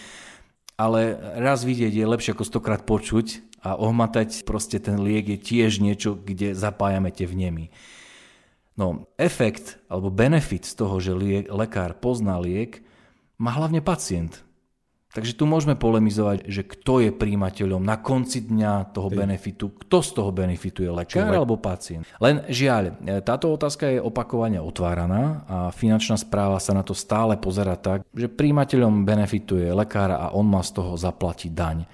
ale 0.76 1.00
raz 1.40 1.64
vidieť 1.64 1.96
je 1.96 2.04
lepšie 2.04 2.36
ako 2.36 2.44
stokrát 2.44 2.84
počuť 2.84 3.40
a 3.64 3.80
ohmatať 3.80 4.44
proste 4.44 4.76
ten 4.76 5.00
liek 5.00 5.32
je 5.32 5.38
tiež 5.40 5.80
niečo, 5.80 6.12
kde 6.12 6.52
zapájame 6.52 7.08
tie 7.08 7.24
vnemy. 7.24 7.72
No, 8.76 9.08
efekt 9.16 9.80
alebo 9.88 10.12
benefit 10.12 10.68
z 10.68 10.76
toho, 10.76 11.00
že 11.00 11.16
liek, 11.16 11.48
lekár 11.48 11.96
pozná 11.96 12.36
liek, 12.36 12.84
má 13.40 13.54
hlavne 13.54 13.80
pacient. 13.80 14.44
Takže 15.08 15.40
tu 15.40 15.48
môžeme 15.48 15.72
polemizovať, 15.72 16.44
že 16.52 16.68
kto 16.68 17.00
je 17.00 17.10
príjimateľom 17.16 17.80
na 17.80 17.96
konci 17.96 18.44
dňa 18.44 18.92
toho 18.92 19.08
benefitu, 19.08 19.72
kto 19.72 20.04
z 20.04 20.10
toho 20.12 20.30
benefituje, 20.36 20.84
lekár 20.84 21.32
alebo 21.32 21.56
pacient. 21.56 22.04
Len 22.20 22.44
žiaľ, 22.52 22.92
e, 23.00 23.24
táto 23.24 23.48
otázka 23.48 23.88
je 23.88 24.04
opakovane 24.04 24.60
otváraná 24.60 25.48
a 25.48 25.56
finančná 25.72 26.20
správa 26.20 26.60
sa 26.60 26.76
na 26.76 26.84
to 26.84 26.92
stále 26.92 27.40
pozera 27.40 27.80
tak, 27.80 28.04
že 28.12 28.28
príjimateľom 28.28 29.08
benefituje 29.08 29.72
lekára 29.72 30.28
a 30.28 30.36
on 30.36 30.44
má 30.44 30.60
z 30.60 30.76
toho 30.76 30.92
zaplatiť 31.00 31.50
daň. 31.56 31.88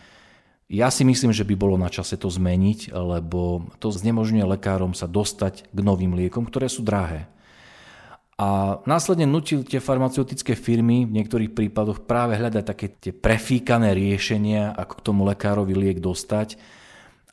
Ja 0.66 0.90
si 0.90 1.06
myslím, 1.06 1.30
že 1.30 1.46
by 1.46 1.54
bolo 1.54 1.78
na 1.78 1.86
čase 1.86 2.18
to 2.18 2.26
zmeniť, 2.26 2.90
lebo 2.90 3.70
to 3.78 3.94
znemožňuje 3.94 4.42
lekárom 4.58 4.90
sa 4.90 5.06
dostať 5.06 5.70
k 5.70 5.78
novým 5.78 6.18
liekom, 6.18 6.42
ktoré 6.50 6.66
sú 6.66 6.82
drahé. 6.82 7.30
A 8.34 8.82
následne 8.82 9.30
nutil 9.30 9.62
tie 9.62 9.78
farmaceutické 9.78 10.58
firmy 10.58 11.06
v 11.06 11.22
niektorých 11.22 11.54
prípadoch 11.54 12.02
práve 12.02 12.34
hľadať 12.34 12.64
také 12.66 12.86
tie 12.90 13.14
prefíkané 13.14 13.94
riešenia, 13.94 14.74
ako 14.74 14.92
k 14.98 15.04
tomu 15.06 15.22
lekárovi 15.22 15.70
liek 15.70 16.02
dostať 16.02 16.58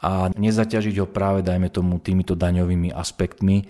a 0.01 0.29
nezaťažiť 0.29 1.01
ho 1.01 1.08
práve, 1.10 1.41
dajme 1.41 1.74
tomu, 1.74 1.98
týmito 1.98 2.38
daňovými 2.38 2.93
aspektmi, 2.93 3.65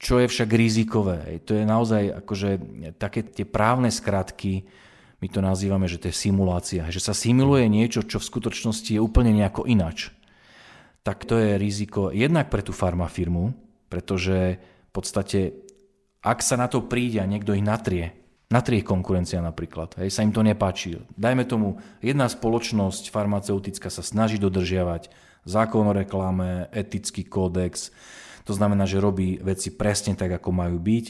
čo 0.00 0.24
je 0.24 0.26
však 0.28 0.48
rizikové. 0.56 1.40
To 1.44 1.52
je 1.52 1.64
naozaj 1.68 2.24
akože 2.24 2.50
také 2.96 3.28
tie 3.28 3.44
právne 3.44 3.92
skratky, 3.92 4.64
my 5.22 5.30
to 5.30 5.38
nazývame, 5.38 5.86
že 5.86 6.02
to 6.02 6.10
je 6.10 6.16
simulácia, 6.16 6.90
že 6.90 6.98
sa 6.98 7.14
simuluje 7.14 7.70
niečo, 7.70 8.02
čo 8.02 8.18
v 8.18 8.26
skutočnosti 8.26 8.90
je 8.90 8.98
úplne 8.98 9.30
nejako 9.30 9.70
inač. 9.70 10.10
Tak 11.06 11.28
to 11.28 11.38
je 11.38 11.54
riziko 11.60 12.10
jednak 12.10 12.50
pre 12.50 12.64
tú 12.66 12.74
farmafirmu, 12.74 13.54
pretože 13.86 14.58
v 14.58 14.90
podstate 14.90 15.61
ak 16.22 16.38
sa 16.40 16.54
na 16.56 16.70
to 16.70 16.86
príde 16.86 17.18
a 17.18 17.26
niekto 17.26 17.52
ich 17.52 17.66
natrie, 17.66 18.14
natrie 18.48 18.86
konkurencia 18.86 19.42
napríklad, 19.42 19.98
hej, 19.98 20.08
sa 20.14 20.22
im 20.22 20.30
to 20.30 20.46
nepáči. 20.46 21.02
Dajme 21.18 21.42
tomu, 21.44 21.82
jedna 21.98 22.30
spoločnosť 22.30 23.10
farmaceutická 23.10 23.90
sa 23.90 24.06
snaží 24.06 24.38
dodržiavať 24.38 25.10
zákon 25.42 25.82
o 25.82 25.92
reklame, 25.92 26.70
etický 26.70 27.26
kódex, 27.26 27.90
to 28.42 28.54
znamená, 28.54 28.86
že 28.86 29.02
robí 29.02 29.38
veci 29.38 29.70
presne 29.74 30.14
tak, 30.18 30.30
ako 30.34 30.50
majú 30.50 30.78
byť 30.78 31.06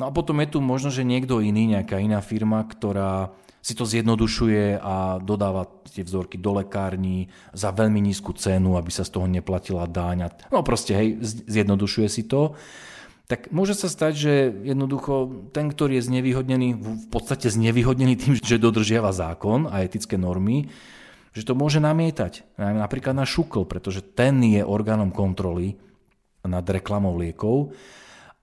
No 0.00 0.08
a 0.08 0.14
potom 0.16 0.40
je 0.40 0.56
tu 0.56 0.64
možno, 0.64 0.88
že 0.88 1.04
niekto 1.04 1.44
iný, 1.44 1.76
nejaká 1.76 2.00
iná 2.00 2.24
firma, 2.24 2.64
ktorá 2.64 3.36
si 3.60 3.76
to 3.76 3.84
zjednodušuje 3.84 4.80
a 4.80 5.20
dodáva 5.20 5.68
tie 5.92 6.00
vzorky 6.00 6.40
do 6.40 6.56
lekární 6.56 7.28
za 7.52 7.68
veľmi 7.68 8.00
nízku 8.00 8.32
cenu, 8.32 8.80
aby 8.80 8.88
sa 8.88 9.04
z 9.04 9.12
toho 9.12 9.28
neplatila 9.28 9.84
dáň. 9.84 10.32
No 10.48 10.64
proste, 10.64 10.96
hej, 10.96 11.20
zjednodušuje 11.44 12.08
si 12.08 12.24
to. 12.24 12.56
Tak 13.30 13.54
môže 13.54 13.78
sa 13.78 13.86
stať, 13.86 14.12
že 14.18 14.32
jednoducho 14.66 15.46
ten, 15.54 15.70
ktorý 15.70 16.02
je 16.02 16.10
znevýhodnený, 16.10 16.68
v 16.82 17.08
podstate 17.14 17.46
znevýhodnený 17.46 18.18
tým, 18.18 18.34
že 18.42 18.58
dodržiava 18.58 19.14
zákon 19.14 19.70
a 19.70 19.86
etické 19.86 20.18
normy, 20.18 20.66
že 21.30 21.46
to 21.46 21.54
môže 21.54 21.78
namietať. 21.78 22.58
Napríklad 22.58 23.14
na 23.14 23.22
šukl, 23.22 23.62
pretože 23.70 24.02
ten 24.02 24.42
je 24.42 24.66
orgánom 24.66 25.14
kontroly 25.14 25.78
nad 26.42 26.66
reklamou 26.66 27.14
liekov 27.14 27.70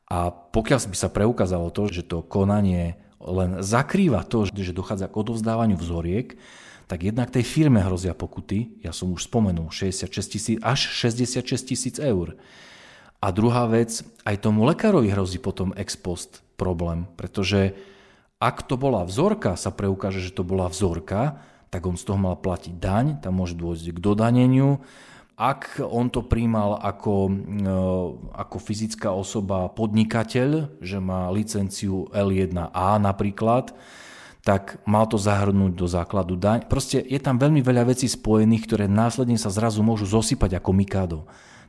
a 0.08 0.32
pokiaľ 0.32 0.80
by 0.88 0.96
sa 0.96 1.12
preukázalo 1.12 1.68
to, 1.68 1.92
že 1.92 2.08
to 2.08 2.24
konanie 2.24 2.96
len 3.20 3.60
zakrýva 3.60 4.24
to, 4.24 4.48
že 4.48 4.72
dochádza 4.72 5.12
k 5.12 5.20
odovzdávaniu 5.20 5.76
vzoriek, 5.76 6.40
tak 6.88 7.04
jednak 7.04 7.28
tej 7.28 7.44
firme 7.44 7.84
hrozia 7.84 8.16
pokuty, 8.16 8.80
ja 8.80 8.96
som 8.96 9.12
už 9.12 9.28
spomenul, 9.28 9.68
66 9.68 10.08
tisíc, 10.32 10.58
až 10.64 10.80
66 10.96 11.44
tisíc 11.68 11.96
eur. 12.00 12.40
A 13.18 13.34
druhá 13.34 13.66
vec, 13.66 14.06
aj 14.24 14.46
tomu 14.46 14.62
lekárovi 14.70 15.10
hrozí 15.10 15.42
potom 15.42 15.74
ex 15.74 15.98
post 15.98 16.46
problém, 16.54 17.10
pretože 17.18 17.74
ak 18.38 18.70
to 18.70 18.78
bola 18.78 19.02
vzorka, 19.02 19.58
sa 19.58 19.74
preukáže, 19.74 20.22
že 20.22 20.38
to 20.38 20.46
bola 20.46 20.70
vzorka, 20.70 21.42
tak 21.74 21.90
on 21.90 21.98
z 21.98 22.06
toho 22.06 22.22
mal 22.22 22.38
platiť 22.38 22.74
daň, 22.78 23.06
tam 23.20 23.42
môže 23.42 23.58
dôjsť 23.58 23.98
k 23.98 24.00
dodaneniu. 24.00 24.78
Ak 25.38 25.78
on 25.82 26.10
to 26.10 26.26
príjmal 26.26 26.78
ako, 26.82 27.30
e, 27.30 27.34
ako 28.38 28.58
fyzická 28.58 29.14
osoba 29.14 29.70
podnikateľ, 29.70 30.82
že 30.82 30.98
má 30.98 31.30
licenciu 31.30 32.10
L1A 32.14 32.98
napríklad, 32.98 33.74
tak 34.42 34.80
mal 34.88 35.06
to 35.10 35.20
zahrnúť 35.20 35.76
do 35.76 35.86
základu 35.90 36.40
daň. 36.40 36.66
Proste 36.72 37.04
je 37.04 37.20
tam 37.20 37.36
veľmi 37.36 37.60
veľa 37.60 37.92
vecí 37.92 38.08
spojených, 38.08 38.64
ktoré 38.64 38.86
následne 38.88 39.36
sa 39.36 39.52
zrazu 39.52 39.84
môžu 39.84 40.08
zosypať 40.08 40.58
ako 40.62 40.72
mikádo. 40.72 41.20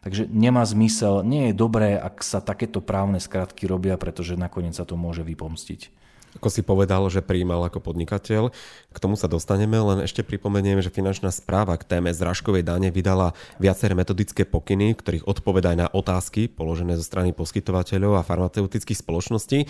Takže 0.08 0.24
nemá 0.32 0.64
zmysel, 0.64 1.20
nie 1.20 1.52
je 1.52 1.60
dobré, 1.60 1.92
ak 2.00 2.24
sa 2.24 2.40
takéto 2.40 2.80
právne 2.80 3.20
skratky 3.20 3.68
robia, 3.68 4.00
pretože 4.00 4.40
nakoniec 4.40 4.72
sa 4.72 4.88
to 4.88 4.96
môže 4.96 5.20
vypomstiť. 5.20 5.92
Ako 6.40 6.48
si 6.48 6.64
povedal, 6.64 7.04
že 7.12 7.20
prijímal 7.20 7.60
ako 7.68 7.92
podnikateľ, 7.92 8.48
k 8.88 8.98
tomu 9.04 9.20
sa 9.20 9.28
dostaneme, 9.28 9.76
len 9.76 10.08
ešte 10.08 10.24
pripomeniem, 10.24 10.80
že 10.80 10.88
finančná 10.88 11.28
správa 11.28 11.76
k 11.76 11.84
téme 11.84 12.08
zrážkovej 12.08 12.64
dane 12.64 12.88
vydala 12.88 13.36
viaceré 13.60 13.92
metodické 13.92 14.48
pokyny, 14.48 14.96
ktorých 14.96 15.28
odpovedá 15.28 15.76
na 15.76 15.92
otázky 15.92 16.48
položené 16.48 16.96
zo 16.96 17.04
strany 17.04 17.36
poskytovateľov 17.36 18.16
a 18.16 18.24
farmaceutických 18.24 19.04
spoločností. 19.04 19.68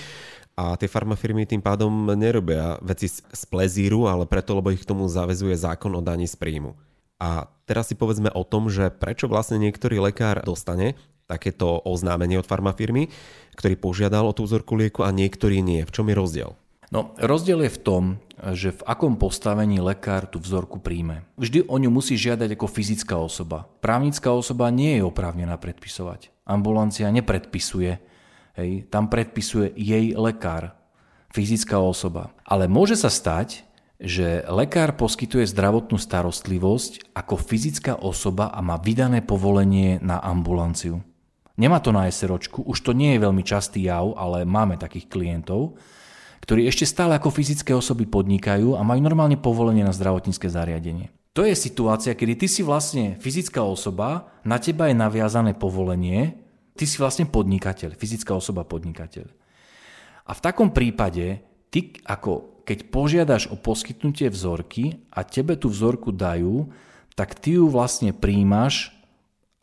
A 0.55 0.79
tie 0.79 0.87
farmafirmy 0.87 1.51
tým 1.51 1.67
pádom 1.67 2.15
nerobia 2.15 2.79
veci 2.79 3.11
z 3.11 3.43
plezíru, 3.51 4.07
ale 4.07 4.23
preto, 4.23 4.55
lebo 4.55 4.71
ich 4.71 4.87
k 4.87 4.91
tomu 4.95 5.11
zavezuje 5.11 5.59
zákon 5.59 5.91
o 5.99 6.03
daní 6.03 6.31
z 6.31 6.39
príjmu. 6.39 6.79
A 7.19 7.51
teraz 7.67 7.91
si 7.91 7.95
povedzme 7.99 8.31
o 8.31 8.47
tom, 8.47 8.71
že 8.71 8.95
prečo 8.95 9.27
vlastne 9.27 9.59
niektorý 9.59 9.99
lekár 9.99 10.43
dostane 10.47 10.95
takéto 11.29 11.83
oznámenie 11.85 12.41
od 12.41 12.49
farmafirmy, 12.49 13.13
ktorý 13.59 13.75
požiadal 13.77 14.25
o 14.25 14.33
tú 14.33 14.49
vzorku 14.49 14.79
lieku 14.79 15.05
a 15.05 15.13
niektorý 15.13 15.61
nie. 15.61 15.85
V 15.85 15.93
čom 15.93 16.09
je 16.09 16.17
rozdiel? 16.17 16.51
No, 16.89 17.13
rozdiel 17.21 17.69
je 17.69 17.77
v 17.77 17.83
tom, 17.85 18.03
že 18.57 18.73
v 18.73 18.81
akom 18.89 19.21
postavení 19.21 19.77
lekár 19.77 20.25
tú 20.25 20.41
vzorku 20.41 20.81
príjme. 20.81 21.29
Vždy 21.37 21.69
o 21.69 21.77
ňu 21.77 21.93
musí 21.93 22.17
žiadať 22.17 22.57
ako 22.57 22.65
fyzická 22.65 23.21
osoba. 23.21 23.69
Právnická 23.85 24.33
osoba 24.33 24.73
nie 24.73 24.97
je 24.97 25.05
oprávnená 25.05 25.61
predpisovať. 25.61 26.33
Ambulancia 26.49 27.13
nepredpisuje 27.13 28.01
Hej, 28.59 28.91
tam 28.91 29.07
predpisuje 29.07 29.71
jej 29.79 30.19
lekár, 30.19 30.75
fyzická 31.31 31.79
osoba. 31.79 32.35
Ale 32.43 32.67
môže 32.67 32.99
sa 32.99 33.07
stať, 33.07 33.63
že 33.99 34.47
lekár 34.47 34.95
poskytuje 34.95 35.43
zdravotnú 35.51 35.99
starostlivosť 35.99 37.13
ako 37.19 37.35
fyzická 37.35 37.99
osoba 37.99 38.55
a 38.55 38.63
má 38.63 38.79
vydané 38.79 39.27
povolenie 39.27 39.99
na 39.99 40.23
ambulanciu. 40.23 41.03
Nemá 41.59 41.83
to 41.83 41.91
na 41.91 42.07
SROčku, 42.07 42.63
už 42.63 42.79
to 42.87 42.95
nie 42.95 43.19
je 43.19 43.25
veľmi 43.27 43.43
častý 43.43 43.91
jav, 43.91 44.15
ale 44.15 44.47
máme 44.47 44.79
takých 44.79 45.11
klientov, 45.11 45.75
ktorí 46.47 46.71
ešte 46.71 46.87
stále 46.87 47.19
ako 47.19 47.35
fyzické 47.35 47.75
osoby 47.75 48.07
podnikajú 48.07 48.79
a 48.79 48.87
majú 48.87 49.03
normálne 49.03 49.35
povolenie 49.35 49.83
na 49.83 49.91
zdravotnícke 49.91 50.47
zariadenie. 50.47 51.11
To 51.35 51.43
je 51.43 51.59
situácia, 51.59 52.15
kedy 52.15 52.35
ty 52.39 52.47
si 52.47 52.63
vlastne 52.63 53.19
fyzická 53.19 53.67
osoba, 53.67 54.31
na 54.47 54.63
teba 54.63 54.87
je 54.87 54.95
naviazané 54.95 55.59
povolenie, 55.59 56.39
ty 56.79 56.87
si 56.87 57.03
vlastne 57.03 57.27
podnikateľ, 57.27 57.99
fyzická 57.99 58.39
osoba 58.39 58.63
podnikateľ. 58.63 59.27
A 60.31 60.33
v 60.35 60.41
takom 60.41 60.71
prípade, 60.71 61.43
ty 61.75 61.95
ako 62.07 62.58
keď 62.69 62.93
požiadaš 62.93 63.49
o 63.49 63.57
poskytnutie 63.57 64.29
vzorky 64.29 65.01
a 65.09 65.25
tebe 65.25 65.57
tú 65.57 65.73
vzorku 65.73 66.13
dajú, 66.13 66.69
tak 67.17 67.33
ty 67.33 67.57
ju 67.57 67.65
vlastne 67.73 68.13
príjmaš 68.13 68.93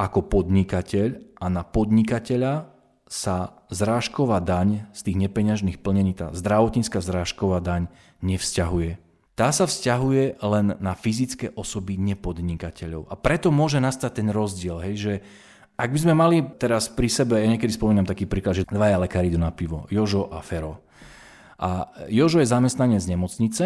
ako 0.01 0.25
podnikateľ 0.25 1.37
a 1.37 1.45
na 1.53 1.61
podnikateľa 1.61 2.73
sa 3.05 3.61
zrážková 3.69 4.41
daň 4.41 4.89
z 4.97 4.99
tých 5.05 5.17
nepeňažných 5.21 5.77
plnení, 5.77 6.17
tá 6.17 6.33
zdravotnícka 6.33 6.97
zrážková 7.05 7.61
daň 7.61 7.93
nevzťahuje. 8.25 8.97
Tá 9.37 9.53
sa 9.53 9.69
vzťahuje 9.69 10.41
len 10.41 10.73
na 10.81 10.97
fyzické 10.97 11.53
osoby 11.53 12.01
nepodnikateľov. 12.01 13.05
A 13.11 13.15
preto 13.19 13.53
môže 13.53 13.77
nastať 13.77 14.23
ten 14.23 14.33
rozdiel, 14.33 14.81
hej, 14.81 14.95
že 14.97 15.13
ak 15.75 15.91
by 15.91 15.99
sme 16.01 16.15
mali 16.15 16.39
teraz 16.55 16.87
pri 16.87 17.11
sebe, 17.11 17.37
ja 17.37 17.51
niekedy 17.51 17.69
spomínam 17.69 18.07
taký 18.07 18.25
príklad, 18.25 18.55
že 18.55 18.65
dvaja 18.65 18.95
lekári 18.95 19.27
idú 19.27 19.37
na 19.37 19.51
pivo, 19.51 19.85
Jožo 19.91 20.31
a 20.31 20.39
Fero. 20.39 20.84
A 21.59 21.91
Jožo 22.11 22.43
je 22.43 22.51
zamestnanec 22.51 22.99
z 22.99 23.11
nemocnice 23.15 23.65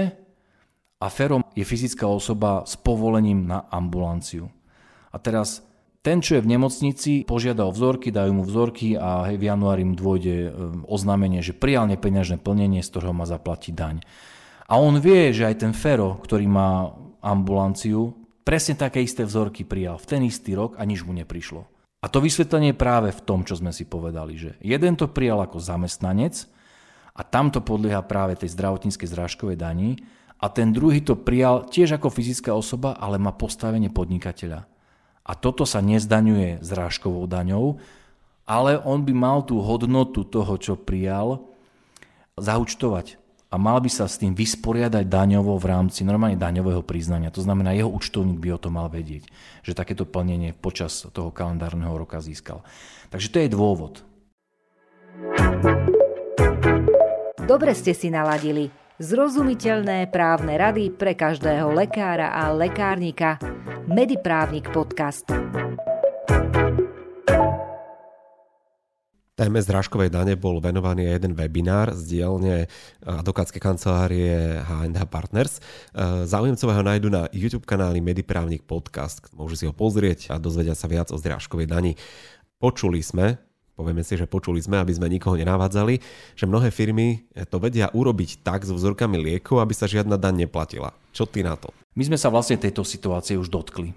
a 0.99 1.05
Fero 1.09 1.41
je 1.55 1.65
fyzická 1.65 2.05
osoba 2.05 2.67
s 2.67 2.77
povolením 2.77 3.47
na 3.49 3.65
ambulanciu. 3.71 4.51
A 5.09 5.17
teraz 5.17 5.65
ten, 5.99 6.23
čo 6.23 6.39
je 6.39 6.45
v 6.45 6.51
nemocnici, 6.55 7.27
požiada 7.27 7.67
o 7.67 7.75
vzorky, 7.75 8.07
dajú 8.07 8.31
mu 8.39 8.43
vzorky 8.47 8.95
a 8.95 9.27
v 9.35 9.43
januári 9.43 9.83
mu 9.83 9.99
dôjde 9.99 10.35
e, 10.47 10.49
oznámenie, 10.87 11.43
že 11.43 11.51
prijal 11.51 11.91
nepeňažné 11.91 12.39
plnenie, 12.39 12.79
z 12.79 12.89
ktorého 12.95 13.11
má 13.11 13.27
zaplatiť 13.27 13.73
daň. 13.75 13.99
A 14.69 14.79
on 14.79 15.01
vie, 15.01 15.35
že 15.35 15.49
aj 15.49 15.65
ten 15.65 15.73
Fero, 15.75 16.15
ktorý 16.23 16.47
má 16.47 16.95
ambulanciu, 17.19 18.15
presne 18.47 18.79
také 18.79 19.03
isté 19.03 19.27
vzorky 19.27 19.67
prijal 19.67 19.99
v 19.99 20.07
ten 20.07 20.21
istý 20.23 20.55
rok 20.55 20.79
a 20.79 20.87
nič 20.87 21.03
mu 21.03 21.11
neprišlo. 21.11 21.67
A 21.99 22.07
to 22.07 22.23
vysvetlenie 22.23 22.71
je 22.71 22.79
práve 22.79 23.11
v 23.11 23.23
tom, 23.27 23.43
čo 23.43 23.59
sme 23.59 23.75
si 23.75 23.83
povedali, 23.83 24.39
že 24.39 24.55
jeden 24.63 24.95
to 24.95 25.11
prijal 25.11 25.43
ako 25.43 25.59
zamestnanec 25.59 26.47
a 27.15 27.21
tam 27.25 27.49
to 27.49 27.59
podlieha 27.59 28.01
práve 28.05 28.39
tej 28.39 28.53
zdravotníckej 28.53 29.07
zrážkovej 29.09 29.57
daní 29.59 30.01
a 30.39 30.47
ten 30.47 30.71
druhý 30.71 31.03
to 31.03 31.19
prijal 31.19 31.67
tiež 31.67 31.99
ako 31.99 32.07
fyzická 32.07 32.55
osoba, 32.55 32.95
ale 32.95 33.19
má 33.19 33.35
postavenie 33.35 33.91
podnikateľa. 33.91 34.63
A 35.27 35.31
toto 35.37 35.67
sa 35.67 35.83
nezdaňuje 35.83 36.63
zrážkovou 36.63 37.27
daňou, 37.29 37.77
ale 38.49 38.81
on 38.81 39.05
by 39.05 39.13
mal 39.13 39.45
tú 39.45 39.61
hodnotu 39.61 40.25
toho, 40.25 40.57
čo 40.57 40.73
prijal, 40.73 41.45
zaučtovať 42.39 43.19
a 43.49 43.55
mal 43.57 43.81
by 43.81 43.89
sa 43.89 44.05
s 44.05 44.21
tým 44.21 44.33
vysporiadať 44.33 45.05
daňovo 45.05 45.57
v 45.57 45.69
rámci 45.69 46.05
normálne 46.05 46.37
daňového 46.37 46.85
priznania. 46.85 47.33
To 47.33 47.41
znamená, 47.41 47.73
jeho 47.73 47.89
účtovník 47.89 48.37
by 48.37 48.49
o 48.55 48.61
to 48.61 48.69
mal 48.69 48.87
vedieť, 48.89 49.25
že 49.65 49.77
takéto 49.77 50.05
plnenie 50.05 50.55
počas 50.55 51.05
toho 51.09 51.29
kalendárneho 51.33 51.93
roka 51.93 52.21
získal. 52.21 52.61
Takže 53.09 53.27
to 53.29 53.37
je 53.41 53.49
dôvod. 53.49 54.05
Dobre 57.49 57.73
ste 57.73 57.97
si 57.97 58.13
naladili. 58.13 58.69
Zrozumiteľné 59.01 60.13
právne 60.13 60.53
rady 60.53 60.93
pre 60.93 61.17
každého 61.17 61.73
lekára 61.73 62.29
a 62.29 62.53
lekárnika. 62.53 63.41
Mediprávnik 63.89 64.69
podcast. 64.69 65.25
Téme 69.33 69.57
zrážkovej 69.65 70.13
dane 70.13 70.37
bol 70.37 70.61
venovaný 70.61 71.09
jeden 71.09 71.33
webinár 71.33 71.89
z 71.97 72.21
dielne 72.21 72.69
advokátskej 73.01 73.57
kancelárie 73.57 74.61
H&H 74.61 75.01
Partners. 75.09 75.57
E, 75.57 76.29
Záujemcovia 76.29 76.77
ho 76.77 76.85
nájdu 76.85 77.09
na 77.09 77.25
YouTube 77.33 77.65
kanáli 77.65 77.97
Mediprávnik 77.97 78.61
podcast. 78.69 79.25
Môžu 79.33 79.57
si 79.57 79.65
ho 79.65 79.73
pozrieť 79.73 80.29
a 80.29 80.37
dozvedia 80.37 80.77
sa 80.77 80.85
viac 80.85 81.09
o 81.09 81.17
zrážkovej 81.17 81.65
dani. 81.65 81.97
Počuli 82.61 83.01
sme, 83.01 83.48
povieme 83.79 84.03
si, 84.03 84.19
že 84.19 84.27
počuli 84.27 84.59
sme, 84.59 84.83
aby 84.83 84.91
sme 84.91 85.07
nikoho 85.07 85.39
nenavádzali, 85.39 86.03
že 86.35 86.43
mnohé 86.43 86.67
firmy 86.67 87.23
to 87.47 87.63
vedia 87.63 87.87
urobiť 87.95 88.43
tak 88.43 88.67
so 88.67 88.75
vzorkami 88.75 89.15
liekov, 89.15 89.63
aby 89.63 89.71
sa 89.71 89.87
žiadna 89.87 90.19
daň 90.19 90.43
neplatila. 90.43 90.91
Čo 91.15 91.23
ty 91.23 91.47
na 91.47 91.55
to? 91.55 91.71
My 91.95 92.03
sme 92.03 92.19
sa 92.19 92.27
vlastne 92.27 92.59
tejto 92.59 92.83
situácie 92.83 93.39
už 93.39 93.47
dotkli. 93.47 93.95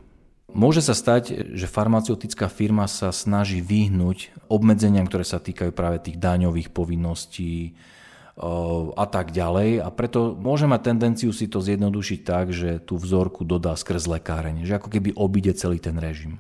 Môže 0.53 0.85
sa 0.85 0.93
stať, 0.93 1.57
že 1.57 1.67
farmaceutická 1.67 2.47
firma 2.47 2.85
sa 2.85 3.09
snaží 3.09 3.65
vyhnúť 3.65 4.37
obmedzeniam, 4.53 5.09
ktoré 5.09 5.25
sa 5.25 5.41
týkajú 5.41 5.73
práve 5.75 5.99
tých 5.99 6.21
daňových 6.21 6.71
povinností 6.71 7.75
a 8.97 9.07
tak 9.09 9.33
ďalej. 9.33 9.81
A 9.81 9.89
preto 9.89 10.37
môže 10.37 10.69
mať 10.69 10.93
tendenciu 10.93 11.33
si 11.33 11.49
to 11.49 11.65
zjednodušiť 11.65 12.21
tak, 12.21 12.53
že 12.53 12.85
tú 12.85 13.01
vzorku 13.01 13.49
dodá 13.49 13.73
skrz 13.77 14.05
lekáreň, 14.09 14.69
že 14.69 14.77
ako 14.77 14.93
keby 14.93 15.17
obíde 15.17 15.57
celý 15.57 15.81
ten 15.81 15.97
režim. 15.97 16.37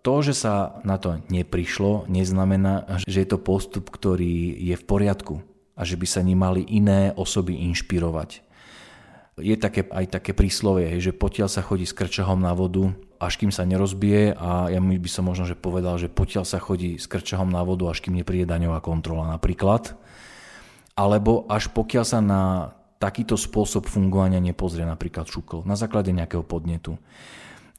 To, 0.00 0.24
že 0.24 0.32
sa 0.32 0.80
na 0.80 0.96
to 0.96 1.20
neprišlo, 1.28 2.08
neznamená, 2.08 3.04
že 3.04 3.20
je 3.20 3.28
to 3.28 3.36
postup, 3.36 3.92
ktorý 3.92 4.56
je 4.56 4.76
v 4.76 4.84
poriadku 4.88 5.44
a 5.76 5.84
že 5.84 6.00
by 6.00 6.06
sa 6.08 6.24
ním 6.24 6.40
mali 6.40 6.64
iné 6.64 7.12
osoby 7.12 7.56
inšpirovať 7.68 8.50
je 9.40 9.56
také, 9.56 9.88
aj 9.88 10.20
také 10.20 10.32
príslovie, 10.36 11.00
že 11.00 11.16
potiaľ 11.16 11.48
sa 11.48 11.64
chodí 11.64 11.88
s 11.88 11.96
krčahom 11.96 12.38
na 12.38 12.52
vodu, 12.52 12.92
až 13.20 13.40
kým 13.40 13.52
sa 13.52 13.64
nerozbije 13.64 14.36
a 14.36 14.72
ja 14.72 14.80
by 14.80 15.10
som 15.10 15.28
možno 15.28 15.48
že 15.48 15.56
povedal, 15.56 15.96
že 15.96 16.12
potiaľ 16.12 16.44
sa 16.44 16.60
chodí 16.60 17.00
s 17.00 17.08
krčahom 17.08 17.48
na 17.48 17.64
vodu, 17.64 17.88
až 17.88 18.04
kým 18.04 18.16
nepríde 18.16 18.48
daňová 18.48 18.80
kontrola 18.84 19.28
napríklad. 19.28 19.96
Alebo 20.96 21.48
až 21.48 21.72
pokiaľ 21.72 22.04
sa 22.04 22.20
na 22.20 22.72
takýto 23.00 23.40
spôsob 23.40 23.88
fungovania 23.88 24.40
nepozrie 24.40 24.84
napríklad 24.84 25.24
šukl 25.24 25.64
na 25.64 25.72
základe 25.72 26.12
nejakého 26.12 26.44
podnetu. 26.44 27.00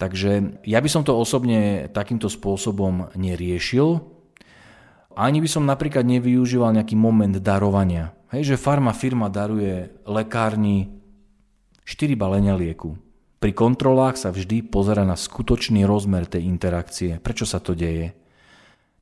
Takže 0.02 0.58
ja 0.66 0.82
by 0.82 0.90
som 0.90 1.06
to 1.06 1.14
osobne 1.14 1.86
takýmto 1.94 2.26
spôsobom 2.26 3.14
neriešil. 3.14 4.02
Ani 5.14 5.38
by 5.38 5.46
som 5.46 5.70
napríklad 5.70 6.02
nevyužíval 6.10 6.74
nejaký 6.74 6.98
moment 6.98 7.38
darovania 7.38 8.18
Hej, 8.32 8.56
že 8.56 8.64
farma 8.64 8.96
firma 8.96 9.28
daruje 9.28 9.92
lekárni 10.08 10.88
4 11.84 12.16
balenia 12.16 12.56
lieku. 12.56 12.96
Pri 13.44 13.52
kontrolách 13.52 14.16
sa 14.16 14.32
vždy 14.32 14.72
pozera 14.72 15.04
na 15.04 15.20
skutočný 15.20 15.84
rozmer 15.84 16.24
tej 16.24 16.48
interakcie. 16.48 17.20
Prečo 17.20 17.44
sa 17.44 17.60
to 17.60 17.76
deje? 17.76 18.16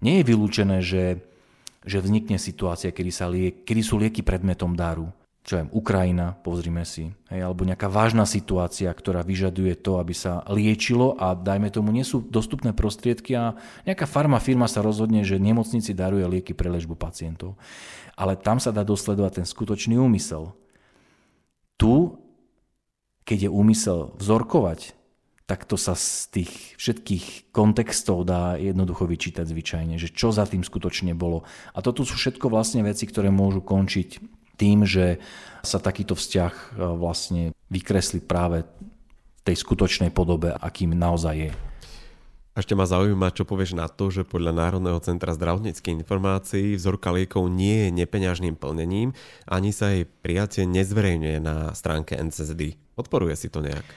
Nie 0.02 0.24
je 0.24 0.28
vylúčené, 0.34 0.82
že, 0.82 1.22
že 1.86 2.02
vznikne 2.02 2.42
situácia, 2.42 2.90
kedy, 2.90 3.12
sa 3.14 3.30
liek, 3.30 3.62
kedy 3.70 3.82
sú 3.86 4.02
lieky 4.02 4.26
predmetom 4.26 4.74
daru 4.74 5.14
čo 5.50 5.66
je 5.66 5.74
Ukrajina, 5.74 6.38
pozrime 6.46 6.86
si, 6.86 7.10
hej, 7.34 7.42
alebo 7.42 7.66
nejaká 7.66 7.90
vážna 7.90 8.30
situácia, 8.30 8.94
ktorá 8.94 9.26
vyžaduje 9.26 9.74
to, 9.82 9.98
aby 9.98 10.14
sa 10.14 10.46
liečilo 10.46 11.18
a 11.18 11.34
dajme 11.34 11.74
tomu, 11.74 11.90
nie 11.90 12.06
sú 12.06 12.22
dostupné 12.22 12.70
prostriedky 12.70 13.34
a 13.34 13.58
nejaká 13.82 14.06
farma 14.06 14.38
firma 14.38 14.70
sa 14.70 14.86
rozhodne, 14.86 15.26
že 15.26 15.42
nemocnici 15.42 15.98
daruje 15.98 16.22
lieky 16.30 16.54
pre 16.54 16.70
ležbu 16.70 16.94
pacientov. 16.94 17.58
Ale 18.14 18.38
tam 18.38 18.62
sa 18.62 18.70
dá 18.70 18.86
dosledovať 18.86 19.42
ten 19.42 19.48
skutočný 19.50 19.98
úmysel. 19.98 20.54
Tu, 21.82 22.14
keď 23.26 23.50
je 23.50 23.50
úmysel 23.50 24.14
vzorkovať, 24.22 24.94
tak 25.50 25.66
to 25.66 25.82
sa 25.82 25.98
z 25.98 26.30
tých 26.30 26.78
všetkých 26.78 27.50
kontextov 27.50 28.22
dá 28.22 28.54
jednoducho 28.54 29.10
vyčítať 29.10 29.50
zvyčajne, 29.50 29.98
že 29.98 30.14
čo 30.14 30.30
za 30.30 30.46
tým 30.46 30.62
skutočne 30.62 31.18
bolo. 31.18 31.42
A 31.74 31.82
toto 31.82 32.06
sú 32.06 32.14
všetko 32.22 32.54
vlastne 32.54 32.86
veci, 32.86 33.10
ktoré 33.10 33.34
môžu 33.34 33.66
končiť 33.66 34.38
tým, 34.60 34.84
že 34.84 35.24
sa 35.64 35.80
takýto 35.80 36.20
vzťah 36.20 36.54
e, 36.54 36.64
vlastne 37.00 37.44
vykreslí 37.72 38.20
práve 38.24 38.68
v 38.68 39.42
tej 39.48 39.56
skutočnej 39.56 40.12
podobe, 40.12 40.52
akým 40.52 40.92
naozaj 40.92 41.36
je. 41.48 41.52
Ešte 42.60 42.76
ma 42.76 42.84
zaujíma, 42.84 43.32
čo 43.32 43.48
povieš 43.48 43.72
na 43.72 43.88
to, 43.88 44.12
že 44.12 44.28
podľa 44.28 44.52
Národného 44.52 45.00
centra 45.00 45.32
zdravotníckých 45.32 46.04
informácií 46.04 46.76
vzorka 46.76 47.08
liekov 47.16 47.48
nie 47.48 47.88
je 47.88 47.90
nepeňažným 48.04 48.60
plnením, 48.60 49.16
ani 49.48 49.72
sa 49.72 49.96
jej 49.96 50.04
prijatie 50.04 50.68
nezverejňuje 50.68 51.40
na 51.40 51.72
stránke 51.72 52.20
NCSD. 52.20 52.76
Odporuje 53.00 53.32
si 53.40 53.48
to 53.48 53.64
nejak? 53.64 53.88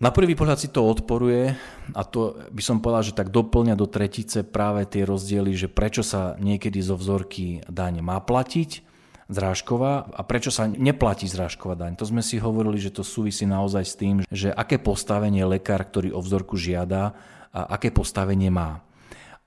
Na 0.00 0.12
prvý 0.12 0.36
pohľad 0.36 0.60
si 0.60 0.68
to 0.72 0.84
odporuje 0.84 1.56
a 1.96 2.02
to 2.04 2.36
by 2.52 2.60
som 2.64 2.80
povedal, 2.80 3.08
že 3.08 3.16
tak 3.16 3.32
doplňa 3.32 3.76
do 3.76 3.84
tretice 3.88 4.44
práve 4.44 4.84
tie 4.84 5.04
rozdiely, 5.04 5.52
že 5.56 5.68
prečo 5.72 6.04
sa 6.04 6.36
niekedy 6.40 6.80
zo 6.80 6.96
vzorky 6.96 7.64
daň 7.68 8.04
má 8.04 8.20
platiť 8.20 8.89
zrážková 9.30 10.10
a 10.10 10.20
prečo 10.26 10.50
sa 10.50 10.66
neplatí 10.66 11.30
zrážková 11.30 11.78
daň. 11.78 11.94
To 11.96 12.04
sme 12.04 12.20
si 12.20 12.42
hovorili, 12.42 12.82
že 12.82 12.90
to 12.90 13.06
súvisí 13.06 13.46
naozaj 13.46 13.84
s 13.86 13.94
tým, 13.94 14.16
že 14.26 14.50
aké 14.50 14.82
postavenie 14.82 15.46
lekár, 15.46 15.86
ktorý 15.86 16.10
o 16.10 16.20
vzorku 16.20 16.58
žiada, 16.58 17.14
a 17.50 17.74
aké 17.74 17.90
postavenie 17.90 18.50
má. 18.50 18.82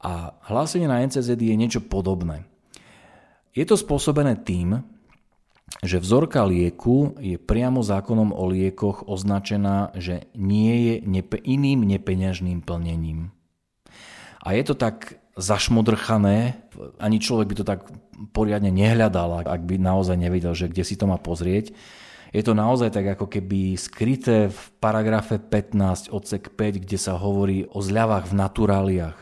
A 0.03 0.35
hlásenie 0.51 0.87
na 0.91 0.99
NCZ 0.99 1.39
je 1.39 1.55
niečo 1.55 1.79
podobné. 1.79 2.43
Je 3.55 3.63
to 3.63 3.79
spôsobené 3.79 4.35
tým, 4.43 4.83
že 5.79 6.03
vzorka 6.03 6.43
lieku 6.43 7.15
je 7.23 7.39
priamo 7.39 7.79
zákonom 7.79 8.35
o 8.35 8.43
liekoch 8.51 9.07
označená, 9.07 9.95
že 9.95 10.27
nie 10.35 10.73
je 10.91 10.95
nepe- 11.07 11.39
iným 11.39 11.87
nepeňažným 11.87 12.59
plnením. 12.59 13.31
A 14.43 14.59
je 14.59 14.63
to 14.67 14.75
tak 14.75 15.22
zašmodrchané, 15.33 16.61
ani 17.01 17.17
človek 17.17 17.47
by 17.49 17.55
to 17.57 17.65
tak 17.65 17.89
poriadne 18.33 18.69
nehľadal, 18.69 19.45
ak 19.45 19.61
by 19.65 19.81
naozaj 19.81 20.17
nevedel, 20.17 20.53
že 20.53 20.69
kde 20.69 20.85
si 20.85 20.93
to 20.93 21.09
má 21.09 21.17
pozrieť. 21.17 21.73
Je 22.33 22.41
to 22.41 22.57
naozaj 22.57 22.89
tak 22.89 23.13
ako 23.13 23.29
keby 23.29 23.77
skryté 23.77 24.49
v 24.49 24.61
paragrafe 24.81 25.37
15 25.37 26.09
odsek 26.09 26.53
5, 26.57 26.81
kde 26.81 26.97
sa 26.97 27.17
hovorí 27.17 27.69
o 27.69 27.81
zľavách 27.81 28.29
v 28.29 28.37
naturáliach. 28.37 29.17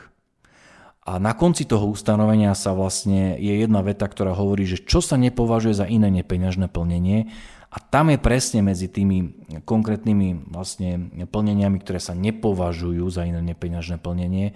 A 1.02 1.18
na 1.18 1.36
konci 1.36 1.68
toho 1.68 1.92
ustanovenia 1.92 2.56
sa 2.56 2.72
vlastne 2.72 3.36
je 3.36 3.52
jedna 3.58 3.84
veta, 3.84 4.08
ktorá 4.08 4.32
hovorí, 4.32 4.64
že 4.64 4.80
čo 4.80 5.04
sa 5.04 5.20
nepovažuje 5.20 5.76
za 5.76 5.90
iné 5.90 6.08
nepeňažné 6.08 6.72
plnenie 6.72 7.34
a 7.72 7.78
tam 7.80 8.12
je 8.12 8.20
presne 8.20 8.62
medzi 8.62 8.92
tými 8.92 9.48
konkrétnymi 9.64 10.52
vlastne 10.52 11.12
plneniami, 11.26 11.80
ktoré 11.82 12.04
sa 12.04 12.14
nepovažujú 12.14 13.08
za 13.12 13.24
iné 13.28 13.40
nepeňažné 13.44 13.98
plnenie, 13.98 14.54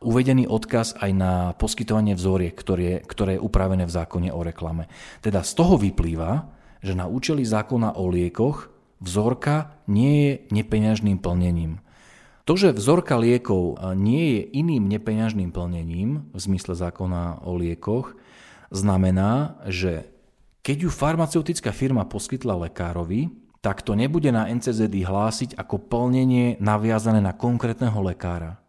uvedený 0.00 0.46
odkaz 0.46 0.94
aj 0.98 1.10
na 1.14 1.32
poskytovanie 1.58 2.14
vzoriek, 2.14 2.54
ktoré, 2.54 3.02
ktoré 3.02 3.36
je 3.36 3.44
upravené 3.44 3.84
v 3.86 3.94
zákone 3.94 4.30
o 4.30 4.40
reklame. 4.42 4.86
Teda 5.22 5.42
z 5.42 5.52
toho 5.58 5.74
vyplýva, 5.78 6.50
že 6.82 6.94
na 6.94 7.10
účely 7.10 7.42
zákona 7.42 7.98
o 7.98 8.06
liekoch 8.06 8.70
vzorka 9.02 9.78
nie 9.90 10.12
je 10.14 10.32
nepeňažným 10.54 11.18
plnením. 11.18 11.82
To, 12.46 12.56
že 12.56 12.72
vzorka 12.72 13.20
liekov 13.20 13.76
nie 13.92 14.40
je 14.40 14.42
iným 14.56 14.88
nepeňažným 14.88 15.52
plnením 15.52 16.32
v 16.32 16.38
zmysle 16.38 16.72
zákona 16.72 17.44
o 17.44 17.52
liekoch, 17.60 18.16
znamená, 18.72 19.60
že 19.68 20.08
keď 20.64 20.88
ju 20.88 20.90
farmaceutická 20.92 21.72
firma 21.76 22.08
poskytla 22.08 22.56
lekárovi, 22.68 23.28
tak 23.60 23.82
to 23.84 23.92
nebude 23.92 24.30
na 24.32 24.48
NCZD 24.48 25.02
hlásiť 25.04 25.50
ako 25.58 25.90
plnenie 25.90 26.56
naviazané 26.62 27.18
na 27.20 27.34
konkrétneho 27.34 28.00
lekára. 28.00 28.60